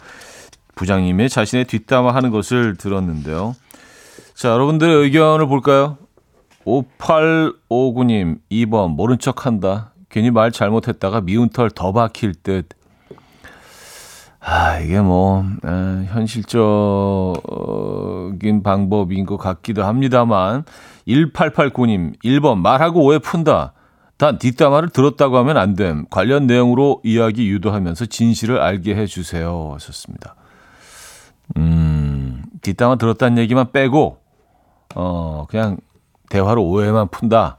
부장님의 0.76 1.30
자신의 1.30 1.66
뒷담화 1.66 2.14
하는 2.14 2.32
것을 2.32 2.76
들었는데요. 2.76 3.56
자 4.34 4.50
여러분들의 4.50 4.96
의견을 5.04 5.48
볼까요? 5.48 5.98
5859님 6.66 8.40
2번 8.52 8.96
모른 8.96 9.20
척 9.20 9.46
한다. 9.46 9.92
괜히 10.10 10.32
말 10.32 10.52
잘못했다가 10.52 11.22
미운 11.22 11.50
털 11.50 11.70
더 11.70 11.92
박힐 11.92 12.34
듯. 12.36 12.70
아, 14.46 14.78
이게 14.80 15.00
뭐, 15.00 15.46
에, 15.66 16.06
현실적인 16.06 17.42
방법인 18.62 19.26
것 19.26 19.38
같기도 19.38 19.86
합니다만, 19.86 20.66
1889님, 21.08 22.22
1번, 22.22 22.58
말하고 22.58 23.06
오해 23.06 23.20
푼다. 23.20 23.72
단, 24.18 24.38
뒷담화를 24.38 24.90
들었다고 24.90 25.38
하면 25.38 25.58
안 25.58 25.76
됨. 25.76 26.06
관련 26.10 26.48
내용으로 26.48 27.02
이야기 27.04 27.50
유도하면서 27.50 28.06
진실을 28.06 28.60
알게 28.62 28.96
해주세요. 28.96 29.72
하셨습니다. 29.74 30.36
음, 31.58 32.44
뒷담화 32.62 32.96
들었다는 32.96 33.38
얘기만 33.40 33.72
빼고, 33.72 34.18
어, 34.96 35.46
그냥 35.50 35.78
대화로 36.30 36.64
오해만 36.64 37.10
푼다. 37.10 37.58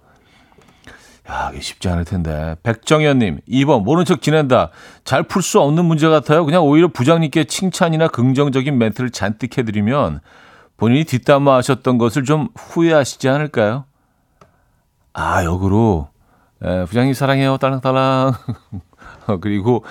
야, 1.31 1.51
이게 1.53 1.61
쉽지 1.61 1.89
않을 1.89 2.05
텐데. 2.05 2.55
백정현님, 2.63 3.41
2번, 3.49 3.83
모른 3.83 4.05
척 4.05 4.21
지낸다. 4.23 4.71
잘 5.05 5.23
풀 5.25 5.43
수 5.43 5.59
없는 5.61 5.85
문제 5.85 6.09
같아요. 6.09 6.45
그냥 6.45 6.63
오히려 6.65 6.89
부장님께 6.89 7.45
칭찬이나 7.45 8.09
긍정적인 8.09 8.77
멘트를 8.77 9.11
잔뜩 9.11 9.57
해드리면 9.57 10.21
본인이 10.77 11.05
뒷담화 11.05 11.57
하셨던 11.57 11.99
것을 11.99 12.25
좀 12.25 12.49
후회하시지 12.57 13.29
않을까요? 13.29 13.85
아, 15.15 15.45
역으로. 15.45 16.09
에, 16.65 16.85
부장님 16.87 17.15
사랑해요. 17.15 17.57
딸랑딸랑. 17.59 18.33
그리고 19.41 19.85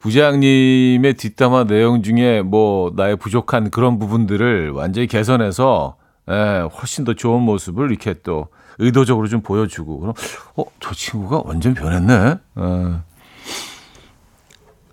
부장님의 0.00 1.14
뒷담화 1.14 1.64
내용 1.64 2.02
중에 2.02 2.42
뭐 2.42 2.92
나의 2.96 3.16
부족한 3.16 3.70
그런 3.70 3.98
부분들을 3.98 4.70
완전히 4.70 5.06
개선해서 5.06 5.96
에, 6.28 6.60
훨씬 6.60 7.04
더 7.04 7.14
좋은 7.14 7.42
모습을 7.42 7.90
이렇게 7.90 8.14
또 8.22 8.48
의도적으로 8.78 9.28
좀 9.28 9.40
보여주고 9.42 9.98
그럼 10.00 10.14
어 10.56 10.64
저 10.80 10.94
친구가 10.94 11.42
완전 11.44 11.74
변했네. 11.74 12.36
어. 12.56 13.02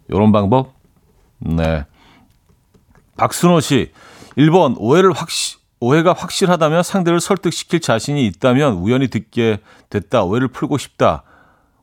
이런 0.07 0.31
방법. 0.31 0.73
네. 1.39 1.85
박순호 3.17 3.59
씨 3.59 3.91
1번 4.37 4.75
오해를 4.77 5.11
확시 5.13 5.57
오해가 5.79 6.13
확실하다면 6.13 6.83
상대를 6.83 7.19
설득시킬 7.21 7.79
자신이 7.79 8.25
있다면 8.27 8.73
우연히 8.73 9.07
듣게 9.07 9.59
됐다. 9.89 10.23
오해를 10.23 10.47
풀고 10.49 10.77
싶다. 10.77 11.23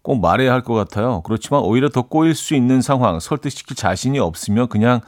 꼭 0.03 0.21
말해야 0.21 0.53
할 0.53 0.63
것 0.63 0.75
같아요. 0.75 1.23
그렇지만 1.23 1.63
오히려 1.63 1.89
더 1.89 2.03
꼬일 2.03 2.35
수 2.35 2.55
있는 2.55 2.81
상황, 2.83 3.19
설득시킬 3.21 3.75
자신이 3.77 4.19
없으면 4.19 4.69
그냥 4.69 5.01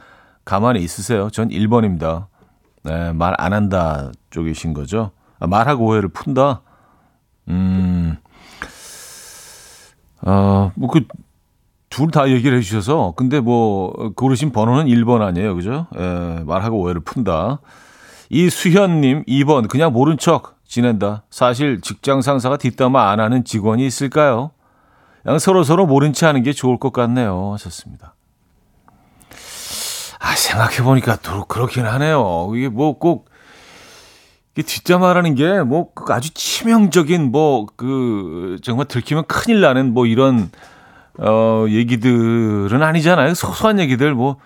가만히 0.43 0.81
있으세요. 0.81 1.29
전 1.29 1.49
1번입니다. 1.49 2.25
네, 2.83 3.13
말 3.13 3.35
안 3.37 3.53
한다 3.53 4.11
쪽이신 4.31 4.73
거죠. 4.73 5.11
아, 5.39 5.47
말하고 5.47 5.85
오해를 5.85 6.09
푼다. 6.09 6.61
음, 7.49 8.17
어, 10.21 10.71
뭐, 10.75 10.89
그, 10.89 11.01
둘 11.89 12.11
다 12.11 12.29
얘기를 12.29 12.57
해주셔서, 12.57 13.13
근데 13.15 13.39
뭐, 13.39 13.91
고르신 14.15 14.51
번호는 14.51 14.85
1번 14.87 15.21
아니에요. 15.21 15.55
그죠? 15.55 15.87
예, 15.97 16.43
말하고 16.45 16.77
오해를 16.79 17.01
푼다. 17.01 17.59
이수현님, 18.29 19.25
2번, 19.25 19.67
그냥 19.67 19.91
모른 19.91 20.17
척 20.17 20.57
지낸다. 20.67 21.23
사실 21.29 21.81
직장 21.81 22.21
상사가 22.21 22.57
뒷담화 22.57 23.09
안 23.09 23.19
하는 23.19 23.43
직원이 23.43 23.85
있을까요? 23.85 24.51
그냥 25.23 25.39
서로 25.39 25.63
서로 25.63 25.85
모른 25.85 26.13
체 26.13 26.25
하는 26.25 26.43
게 26.43 26.53
좋을 26.53 26.77
것 26.77 26.93
같네요. 26.93 27.51
하셨습니다. 27.53 28.13
아, 30.19 30.35
생각해 30.35 30.83
보니까 30.83 31.17
또 31.17 31.45
그렇긴 31.45 31.85
하네요. 31.85 32.51
이게 32.55 32.69
뭐꼭 32.69 33.29
이 34.57 34.63
뒷담화라는 34.63 35.35
게 35.35 35.63
뭐 35.63 35.87
아주 36.09 36.33
치명적인 36.33 37.31
뭐 37.31 37.65
그 37.77 38.57
정말 38.61 38.85
들키면 38.87 39.25
큰일 39.27 39.61
나는 39.61 39.93
뭐 39.93 40.05
이런 40.05 40.51
어 41.17 41.65
얘기들은 41.69 42.83
아니잖아요. 42.83 43.33
소소한 43.33 43.79
얘기들 43.79 44.13
뭐 44.13 44.37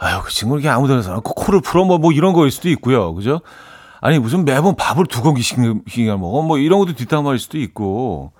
아유 0.00 0.22
그 0.24 0.32
친구 0.32 0.54
이렇게 0.54 0.68
아무 0.70 0.88
데나 0.88 1.02
서 1.02 1.20
코를 1.20 1.60
풀어 1.60 1.84
뭐, 1.84 1.98
뭐 1.98 2.10
이런 2.10 2.32
거일 2.32 2.50
수도 2.50 2.70
있고요. 2.70 3.14
그죠? 3.14 3.40
아니 4.00 4.18
무슨 4.18 4.46
매번 4.46 4.74
밥을 4.74 5.04
두 5.06 5.22
공기씩 5.22 5.60
먹어 6.18 6.42
뭐 6.42 6.58
이런 6.58 6.78
것도 6.78 6.94
뒷담화일 6.94 7.38
수도 7.38 7.58
있고 7.58 8.32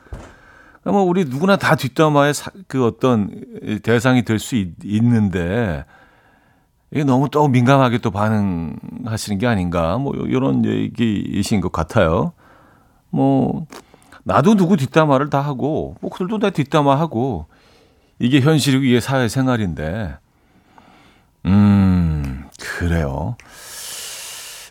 뭐 0.85 1.03
우리 1.03 1.27
누구나 1.27 1.57
다 1.57 1.75
뒷담화의 1.77 2.33
사, 2.33 2.51
그 2.67 2.87
어떤 2.87 3.45
대상이 3.83 4.25
될 4.25 4.39
수 4.39 4.57
있는데 4.83 5.85
이게 6.91 7.05
너무 7.05 7.29
또 7.29 7.47
민감하게 7.47 7.99
또 7.99 8.11
반응하시는 8.11 9.39
게 9.39 9.47
아닌가 9.47 9.99
뭐 9.99 10.15
이런 10.15 10.65
얘기이신 10.65 11.61
것 11.61 11.71
같아요. 11.73 12.33
뭐 13.11 13.67
나도 14.25 14.55
누구 14.55 14.79
뒷담화를 14.79 15.29
다 15.29 15.43
하고 15.43 15.97
뭐 16.01 16.11
그들도 16.11 16.39
다 16.39 16.49
뒷담화 16.49 16.99
하고 16.99 17.47
이게 18.19 18.41
현실이고 18.41 18.83
이게 18.83 18.99
사회생활인데 18.99 20.17
음 21.47 22.45
그래요. 22.61 23.37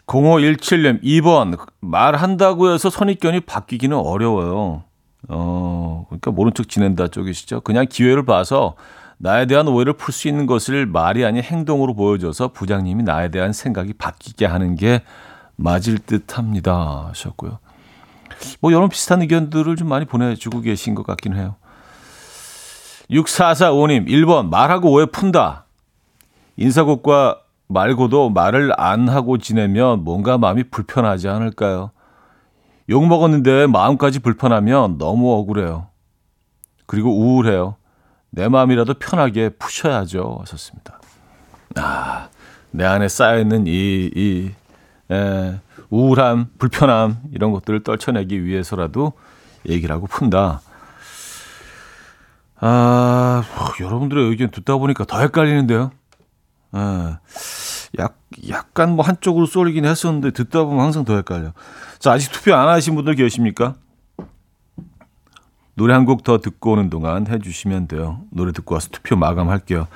0517님 0.07 1.03
2번 1.03 1.57
말한다고 1.81 2.73
해서 2.73 2.89
선입견이 2.89 3.41
바뀌기는 3.41 3.95
어려워요. 3.95 4.83
어 5.27 6.05
그러니까 6.07 6.31
모른 6.31 6.53
척 6.53 6.69
지낸다 6.69 7.09
쪽이시죠. 7.09 7.61
그냥 7.61 7.85
기회를 7.89 8.25
봐서 8.25 8.75
나에 9.17 9.45
대한 9.45 9.67
오해를 9.67 9.93
풀 9.93 10.13
수 10.13 10.27
있는 10.27 10.45
것을 10.45 10.85
말이 10.85 11.25
아닌 11.25 11.43
행동으로 11.43 11.93
보여줘서 11.93 12.49
부장님이 12.53 13.03
나에 13.03 13.29
대한 13.29 13.51
생각이 13.53 13.93
바뀌게 13.93 14.45
하는 14.45 14.75
게 14.75 15.01
맞을 15.57 15.97
듯 15.99 16.37
합니다. 16.37 17.07
하셨고요. 17.09 17.59
뭐 18.61 18.71
이런 18.71 18.87
비슷한 18.87 19.21
의견들을 19.21 19.75
좀 19.75 19.89
많이 19.89 20.05
보내주고 20.05 20.61
계신 20.61 20.95
것 20.95 21.05
같긴 21.05 21.35
해요. 21.35 21.55
6445님, 23.11 24.07
1번, 24.07 24.49
말하고 24.49 24.91
오해 24.91 25.05
푼다. 25.07 25.65
인사고과 26.59 27.39
말고도 27.69 28.31
말을 28.31 28.73
안 28.77 29.07
하고 29.07 29.37
지내면 29.37 30.03
뭔가 30.03 30.37
마음이 30.37 30.63
불편하지 30.63 31.29
않을까요? 31.29 31.91
욕 32.89 33.07
먹었는데 33.07 33.67
마음까지 33.67 34.19
불편하면 34.19 34.97
너무 34.97 35.33
억울해요. 35.33 35.87
그리고 36.85 37.17
우울해요. 37.17 37.75
내 38.29 38.49
마음이라도 38.49 38.95
편하게 38.95 39.49
푸셔야죠. 39.49 40.37
하셨습니다. 40.41 40.99
아, 41.77 42.27
내 42.71 42.83
안에 42.83 43.07
쌓여있는 43.07 43.65
이, 43.67 44.11
이, 44.13 44.51
에, 45.11 45.59
우울함, 45.89 46.49
불편함, 46.57 47.21
이런 47.31 47.51
것들을 47.51 47.83
떨쳐내기 47.83 48.43
위해서라도 48.43 49.13
얘기를 49.67 49.95
하고 49.95 50.07
푼다. 50.07 50.61
아, 52.59 53.43
뭐, 53.55 53.85
여러분들의 53.85 54.29
의견 54.29 54.49
듣다 54.49 54.75
보니까 54.77 55.05
더 55.05 55.21
헷갈리는데요. 55.21 55.91
에, 56.75 56.79
약, 57.99 58.19
약간 58.49 58.95
뭐 58.95 59.03
한쪽으로 59.05 59.45
쏠리긴 59.45 59.85
했었는데 59.85 60.31
듣다 60.31 60.63
보면 60.63 60.83
항상 60.83 61.05
더 61.05 61.15
헷갈려. 61.15 61.53
자, 61.99 62.11
아직 62.13 62.31
투표 62.31 62.53
안 62.55 62.67
하신 62.67 62.95
분들 62.95 63.15
계십니까? 63.15 63.75
노래 65.75 65.93
한 65.93 66.05
곡 66.05 66.23
더 66.23 66.39
듣고 66.39 66.73
오는 66.73 66.89
동안 66.89 67.25
해주시면 67.27 67.87
돼요. 67.87 68.21
노래 68.31 68.51
듣고 68.51 68.75
와서 68.75 68.89
투표 68.91 69.15
마감할게요. 69.15 69.87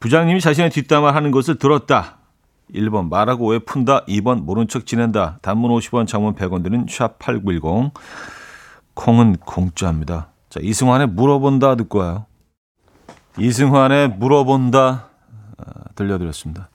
부장님이 0.00 0.40
자신의 0.40 0.70
뒷담화 0.70 1.14
하는 1.14 1.30
것을 1.30 1.56
들었다. 1.56 2.18
1번 2.74 3.08
말하고 3.08 3.46
오해 3.46 3.58
푼다. 3.60 4.04
2번 4.06 4.42
모른 4.42 4.66
척 4.68 4.86
지낸다. 4.86 5.38
단문 5.42 5.70
50원, 5.70 6.06
장문 6.08 6.34
100원 6.34 6.64
드는 6.64 6.86
샵8910. 6.86 7.92
콩은 8.94 9.36
공짜입니다. 9.36 10.28
자, 10.50 10.60
이승환의 10.62 11.08
물어본다 11.08 11.76
듣고 11.76 11.98
와요. 12.00 12.26
이승환의 13.38 14.10
물어본다 14.18 14.78
아, 14.88 15.08
들려드렸습니다. 15.94 16.68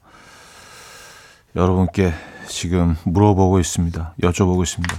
여러분께 1.56 2.12
지금 2.48 2.96
물어보고 3.04 3.58
있습니다. 3.58 4.14
여쭤보고 4.22 4.62
있습니다. 4.62 4.94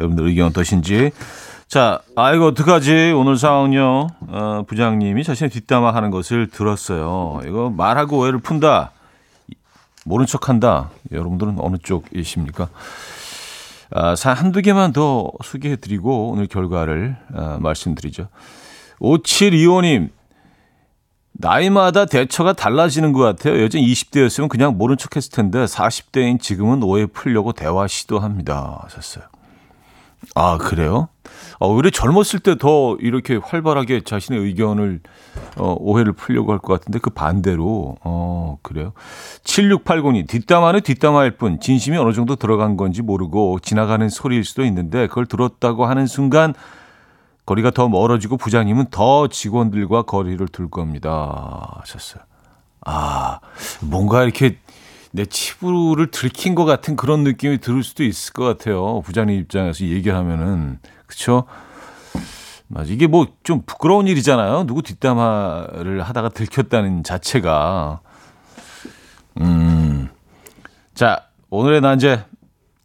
여러분들 0.00 0.26
의견 0.28 0.48
어떠신지 0.48 1.12
자, 1.66 2.00
아, 2.14 2.32
이거 2.34 2.46
어떡하지? 2.46 3.12
오늘 3.16 3.36
상황요. 3.36 4.06
어, 4.28 4.62
부장님이 4.68 5.24
자신의 5.24 5.50
뒷담화 5.50 5.94
하는 5.94 6.10
것을 6.10 6.48
들었어요. 6.48 7.40
이거 7.46 7.70
말하고 7.70 8.18
오해를 8.18 8.38
푼다. 8.38 8.92
모른 10.04 10.26
척 10.26 10.48
한다. 10.48 10.90
여러분들은 11.10 11.56
어느 11.58 11.78
쪽이십니까? 11.78 12.68
아, 13.90 14.14
사 14.14 14.32
한두 14.32 14.60
개만 14.62 14.92
더 14.92 15.32
소개해드리고 15.42 16.30
오늘 16.30 16.46
결과를 16.46 17.16
아, 17.34 17.58
말씀드리죠. 17.60 18.28
5725님, 19.00 20.10
나이마다 21.34 22.06
대처가 22.06 22.52
달라지는 22.52 23.12
것 23.12 23.20
같아요. 23.20 23.60
여전히 23.62 23.90
20대였으면 23.92 24.48
그냥 24.48 24.78
모른 24.78 24.96
척 24.96 25.16
했을 25.16 25.30
텐데 25.32 25.64
40대인 25.64 26.40
지금은 26.40 26.82
오해 26.82 27.06
풀려고 27.06 27.52
대화 27.52 27.86
시도합니다. 27.86 28.80
하셨어요. 28.84 29.24
아, 30.34 30.56
그래요? 30.58 31.08
어, 31.58 31.68
오히려 31.68 31.90
젊었을 31.90 32.38
때 32.40 32.54
더 32.56 32.96
이렇게 33.00 33.36
활발하게 33.36 34.02
자신의 34.04 34.40
의견을, 34.40 35.00
어, 35.58 35.76
오해를 35.78 36.12
풀려고 36.12 36.52
할 36.52 36.60
것 36.60 36.72
같은데 36.72 36.98
그 36.98 37.10
반대로, 37.10 37.96
어, 38.02 38.56
그래요? 38.62 38.92
7680이 39.44 40.26
뒷담 40.26 40.64
화는 40.64 40.80
뒷담화일 40.80 41.32
뿐, 41.32 41.60
진심이 41.60 41.96
어느 41.98 42.12
정도 42.12 42.36
들어간 42.36 42.76
건지 42.78 43.02
모르고 43.02 43.58
지나가는 43.60 44.08
소리일 44.08 44.44
수도 44.44 44.64
있는데 44.64 45.08
그걸 45.08 45.26
들었다고 45.26 45.84
하는 45.84 46.06
순간 46.06 46.54
거리가 47.46 47.70
더 47.70 47.88
멀어지고 47.88 48.36
부장님은 48.36 48.86
더 48.90 49.28
직원들과 49.28 50.02
거리를 50.02 50.46
둘 50.48 50.70
겁니다. 50.70 51.76
하셨어요. 51.80 52.22
아, 52.86 53.40
뭔가 53.82 54.22
이렇게 54.24 54.58
내 55.12 55.24
치부를 55.26 56.10
들킨 56.10 56.54
것 56.54 56.64
같은 56.64 56.96
그런 56.96 57.22
느낌이 57.22 57.58
들을 57.58 57.82
수도 57.82 58.02
있을 58.02 58.32
것 58.32 58.44
같아요. 58.44 59.00
부장님 59.02 59.38
입장에서 59.40 59.84
얘기를 59.84 60.16
하면은. 60.16 60.78
그쵸? 61.06 61.44
맞아. 62.66 62.90
이게 62.92 63.06
뭐 63.06 63.26
좀 63.44 63.62
부끄러운 63.66 64.08
일이잖아요. 64.08 64.64
누구 64.66 64.82
뒷담화를 64.82 66.02
하다가 66.02 66.30
들켰다는 66.30 67.04
자체가. 67.04 68.00
음. 69.40 70.08
자, 70.94 71.26
오늘의 71.50 71.80
난제 71.82 72.24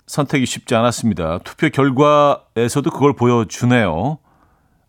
선택이 0.06 0.46
쉽지 0.46 0.76
않았습니다. 0.76 1.40
투표 1.40 1.70
결과에서도 1.70 2.90
그걸 2.92 3.14
보여주네요. 3.16 4.18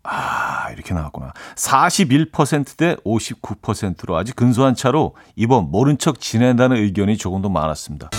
아, 0.03 0.69
이렇게 0.71 0.93
나왔구나. 0.93 1.33
41%대 1.55 2.95
59%로 3.05 4.17
아주 4.17 4.33
근소한 4.35 4.75
차로 4.75 5.15
이번 5.35 5.69
모른 5.69 5.97
척 5.97 6.19
지낸다는 6.19 6.77
의견이 6.77 7.17
조금 7.17 7.41
더 7.41 7.49
많았습니다. 7.49 8.09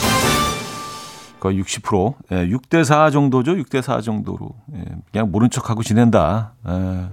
거의 1.41 1.61
60%, 1.61 2.15
예, 2.31 2.47
6대 2.47 2.85
4 2.85 3.11
정도죠. 3.11 3.55
6대 3.55 3.83
4 3.83 4.01
정도로. 4.01 4.51
예, 4.77 4.85
그냥 5.11 5.31
모른 5.33 5.51
척 5.51 5.71
하고 5.71 5.83
지낸다. 5.83 6.53
예, 6.69 7.09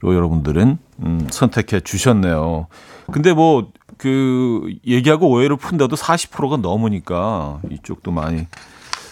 로 0.00 0.14
여러분들은 0.14 0.78
음, 1.04 1.26
선택해 1.30 1.80
주셨네요. 1.80 2.68
근데 3.10 3.32
뭐 3.32 3.72
그 4.02 4.74
얘기하고 4.84 5.30
오해를 5.30 5.56
푼다도 5.56 5.94
40%가 5.94 6.56
넘으니까 6.56 7.60
이쪽도 7.70 8.10
많이 8.10 8.48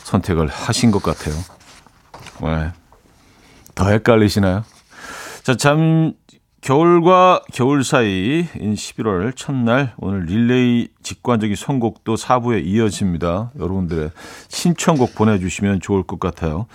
선택을 0.02 0.48
하신 0.48 0.90
것 0.90 1.00
같아요. 1.00 1.34
네. 2.40 2.72
더 3.74 3.88
헷갈리시나요? 3.90 4.64
자, 5.42 5.56
참 5.56 6.14
겨울과 6.60 7.42
겨울 7.52 7.82
사이인 7.84 8.46
11월 8.74 9.34
첫날 9.34 9.94
오늘 9.96 10.26
릴레이 10.26 10.88
직관적인 11.02 11.56
선곡도 11.56 12.16
4부에 12.16 12.64
이어집니다. 12.64 13.52
여러분들의 13.58 14.10
신청곡 14.48 15.14
보내주시면 15.14 15.80
좋을 15.80 16.02
것 16.02 16.20
같아요. 16.20 16.66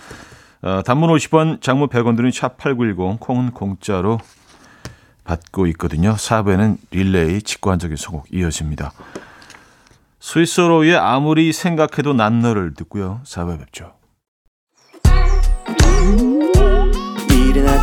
어, 0.62 0.82
단문 0.84 1.10
50원, 1.10 1.60
장문 1.60 1.88
100원 1.88 2.16
드는 2.16 2.30
샵8910, 2.30 3.20
콩은 3.20 3.52
공짜로 3.52 4.18
받고 5.22 5.66
있거든요. 5.68 6.14
4부에는 6.14 6.78
릴레이 6.90 7.42
직관적인 7.42 7.96
선곡 7.96 8.26
이어집니다. 8.32 8.92
스위스로의 10.18 10.96
아무리 10.96 11.52
생각해도 11.52 12.12
난 12.12 12.40
너를 12.40 12.74
듣고요. 12.74 13.20
4부에 13.24 13.58
뵙죠. 13.60 13.92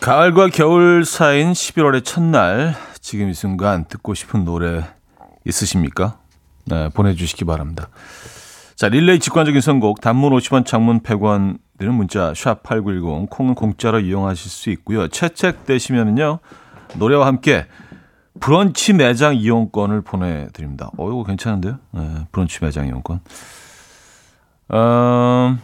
가을과 0.00 0.48
겨울 0.48 1.04
사이인 1.04 1.52
11월의 1.52 2.02
첫날 2.06 2.74
지금 3.02 3.28
이 3.28 3.34
순간 3.34 3.84
듣고 3.84 4.14
싶은 4.14 4.46
노래 4.46 4.82
있으십니까? 5.44 6.18
네, 6.64 6.88
보내주시기 6.88 7.44
바랍니다. 7.44 7.88
자, 8.76 8.88
릴레이 8.88 9.18
직관적인 9.18 9.60
선곡 9.60 10.00
단문 10.00 10.32
50원, 10.32 10.64
장문 10.64 11.00
100원 11.00 11.58
드는 11.78 11.92
문자 11.92 12.32
샵 12.34 12.62
8910 12.62 13.28
콩은 13.28 13.54
공짜로 13.54 14.00
이용하실 14.00 14.50
수 14.50 14.70
있고요. 14.70 15.06
채택되시면은요. 15.08 16.38
노래와 16.96 17.26
함께 17.26 17.66
브런치 18.40 18.94
매장 18.94 19.36
이용권을 19.36 20.00
보내드립니다. 20.00 20.90
어, 20.96 21.08
이거 21.08 21.24
괜찮은데요? 21.24 21.78
네, 21.90 22.26
브런치 22.32 22.60
매장 22.62 22.86
이용권. 22.86 23.20
어, 24.70 25.58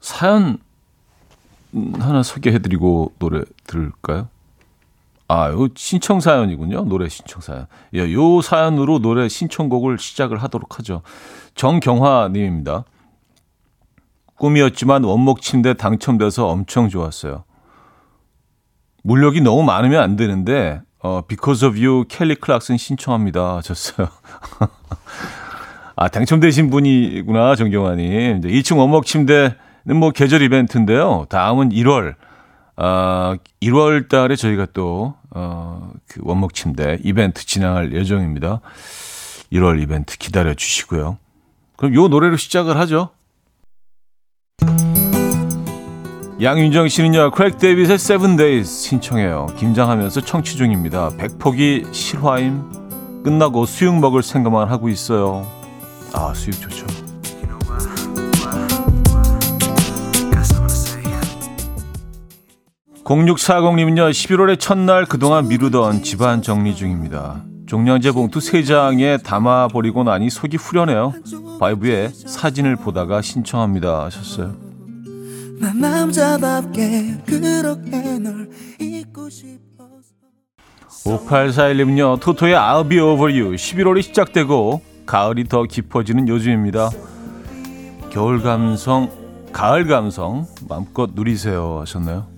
사연 0.00 0.58
하나 1.98 2.22
소개해드리고 2.22 3.12
노래 3.18 3.42
들을까요? 3.66 4.28
아, 5.28 5.48
요 5.50 5.68
신청 5.74 6.20
사연이군요. 6.20 6.84
노래 6.84 7.08
신청 7.08 7.40
사연. 7.40 7.66
예, 7.94 8.12
요 8.12 8.40
사연으로 8.40 9.00
노래 9.00 9.28
신청곡을 9.28 9.98
시작을 9.98 10.42
하도록 10.42 10.78
하죠. 10.78 11.02
정경화 11.54 12.30
님입니다. 12.32 12.84
꿈이었지만 14.36 15.04
원목 15.04 15.40
침대 15.40 15.74
당첨돼서 15.74 16.48
엄청 16.48 16.88
좋았어요. 16.88 17.44
물력이 19.02 19.40
너무 19.40 19.62
많으면 19.62 20.02
안 20.02 20.16
되는데 20.16 20.80
어, 21.02 21.22
Because 21.26 21.66
of 21.66 21.78
You 21.78 22.04
켈리 22.08 22.34
클락슨 22.34 22.76
신청합니다. 22.76 23.56
하셨어요. 23.56 24.08
아, 25.96 26.08
당첨되신 26.08 26.68
분이구나, 26.68 27.56
정경화님. 27.56 28.38
이제 28.38 28.48
2층 28.48 28.78
원목 28.78 29.06
침대는 29.06 29.54
뭐 29.94 30.10
계절 30.10 30.42
이벤트인데요. 30.42 31.26
다음은 31.28 31.70
1월. 31.70 32.14
아, 32.76 33.36
1월 33.62 34.08
달에 34.08 34.36
저희가 34.36 34.66
또, 34.72 35.14
어, 35.30 35.90
그 36.08 36.20
원목 36.22 36.54
침대 36.54 36.98
이벤트 37.04 37.46
진행할 37.46 37.92
예정입니다. 37.92 38.60
1월 39.52 39.80
이벤트 39.80 40.18
기다려 40.18 40.54
주시고요. 40.54 41.18
그럼 41.76 41.94
요 41.94 42.08
노래로 42.08 42.36
시작을 42.36 42.76
하죠. 42.78 43.10
양윤정 46.42 46.88
씨는요, 46.88 47.30
Craig 47.30 47.56
David의 47.58 47.98
Seven 47.98 48.36
Days 48.36 48.68
신청해요. 48.70 49.46
김장하면서 49.56 50.20
청취 50.20 50.56
중입니다. 50.56 51.10
백 51.16 51.51
포기 51.51 51.86
실화임. 51.92 52.62
끝나고 53.24 53.64
수육 53.64 53.98
먹을 53.98 54.22
생각만 54.22 54.68
하고 54.68 54.88
있어요. 54.88 55.50
아, 56.12 56.34
수육 56.34 56.60
좋죠. 56.60 57.05
0640님은요, 63.06 64.10
11월의 64.10 64.58
첫날 64.58 65.06
그동안 65.06 65.46
미루던 65.46 66.02
집안 66.02 66.42
정리 66.42 66.74
중입니다. 66.74 67.44
종량제 67.66 68.10
봉투 68.10 68.40
3장에 68.40 69.22
담아버리고 69.22 70.02
나니 70.02 70.28
속이 70.28 70.56
후련해요. 70.56 71.12
바이브의 71.60 72.10
사진을 72.12 72.74
보다가 72.74 73.22
신청합니다. 73.22 74.06
하셨어요. 74.06 74.56
난 75.60 75.80
남자답게 75.80 77.18
그렇게 77.26 78.18
널 78.18 78.50
잊고 78.80 79.30
싶어 79.30 79.86
5841님은요, 81.04 82.18
토토의 82.18 82.56
I'll 82.56 82.88
be 82.88 82.98
over 82.98 83.32
you. 83.32 83.54
11월이 83.54 84.02
시작되고 84.02 84.82
가을이 85.06 85.44
더 85.44 85.62
깊어지는 85.62 86.26
요즘입니다. 86.26 86.90
겨울 88.10 88.42
감성, 88.42 89.12
가을 89.52 89.86
감성 89.86 90.48
마음껏 90.68 91.10
누리세요 91.14 91.78
하셨나요? 91.82 92.34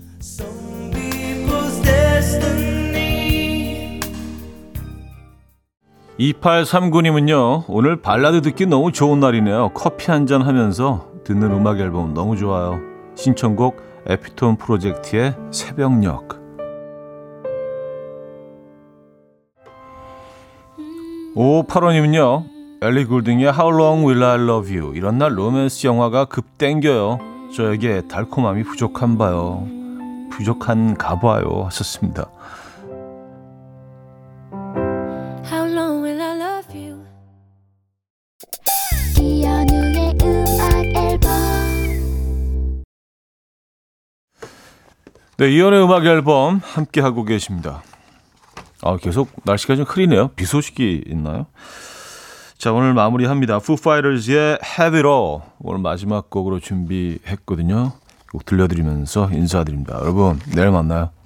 2839님은요, 6.19 7.63
오늘 7.69 8.01
발라드 8.01 8.41
듣기 8.41 8.65
너무 8.65 8.91
좋은 8.91 9.21
날이네요. 9.21 9.69
커피 9.73 10.11
한 10.11 10.27
잔 10.27 10.41
하면서 10.41 11.07
듣는 11.23 11.51
음악 11.51 11.79
앨범 11.79 12.13
너무 12.13 12.35
좋아요. 12.35 12.77
신청곡 13.15 13.77
에피톤 14.05 14.57
프로젝트의 14.57 15.35
새벽녘. 15.51 16.37
5585님은요, 21.35 22.43
엘리 22.81 23.05
굴딩의 23.05 23.53
How 23.53 23.73
Long 23.73 24.05
Will 24.05 24.23
I 24.23 24.35
Love 24.43 24.77
You 24.77 24.95
이런 24.95 25.17
날 25.17 25.37
로맨스 25.37 25.87
영화가 25.87 26.25
급 26.25 26.57
땡겨요. 26.57 27.19
저에게 27.55 28.07
달콤함이 28.09 28.63
부족한 28.63 29.17
봐요. 29.17 29.65
부족한가 30.31 31.19
봐요 31.19 31.63
하셨습니다. 31.65 32.25
네, 45.39 45.51
이연의 45.51 45.81
음악 45.81 46.05
앨범 46.05 46.59
함께 46.61 46.99
하고 46.99 47.23
계십니다. 47.23 47.81
아, 48.81 48.97
계속 48.97 49.29
날씨가 49.45 49.77
좀 49.77 49.85
흐리네요. 49.85 50.31
비 50.35 50.43
소식이 50.43 51.05
있나요? 51.07 51.45
자, 52.57 52.73
오늘 52.73 52.93
마무리합니다. 52.93 53.55
Foo 53.55 53.77
Fighters의 53.79 54.59
Have 54.61 54.97
It 54.99 55.07
All 55.07 55.39
오늘 55.59 55.79
마지막 55.79 56.29
곡으로 56.29 56.59
준비했거든요. 56.59 57.93
곡 58.33 58.43
들려드리면서 58.43 59.29
인사드립니다. 59.31 59.99
여러분, 60.01 60.41
내일 60.53 60.71
만나요. 60.71 61.11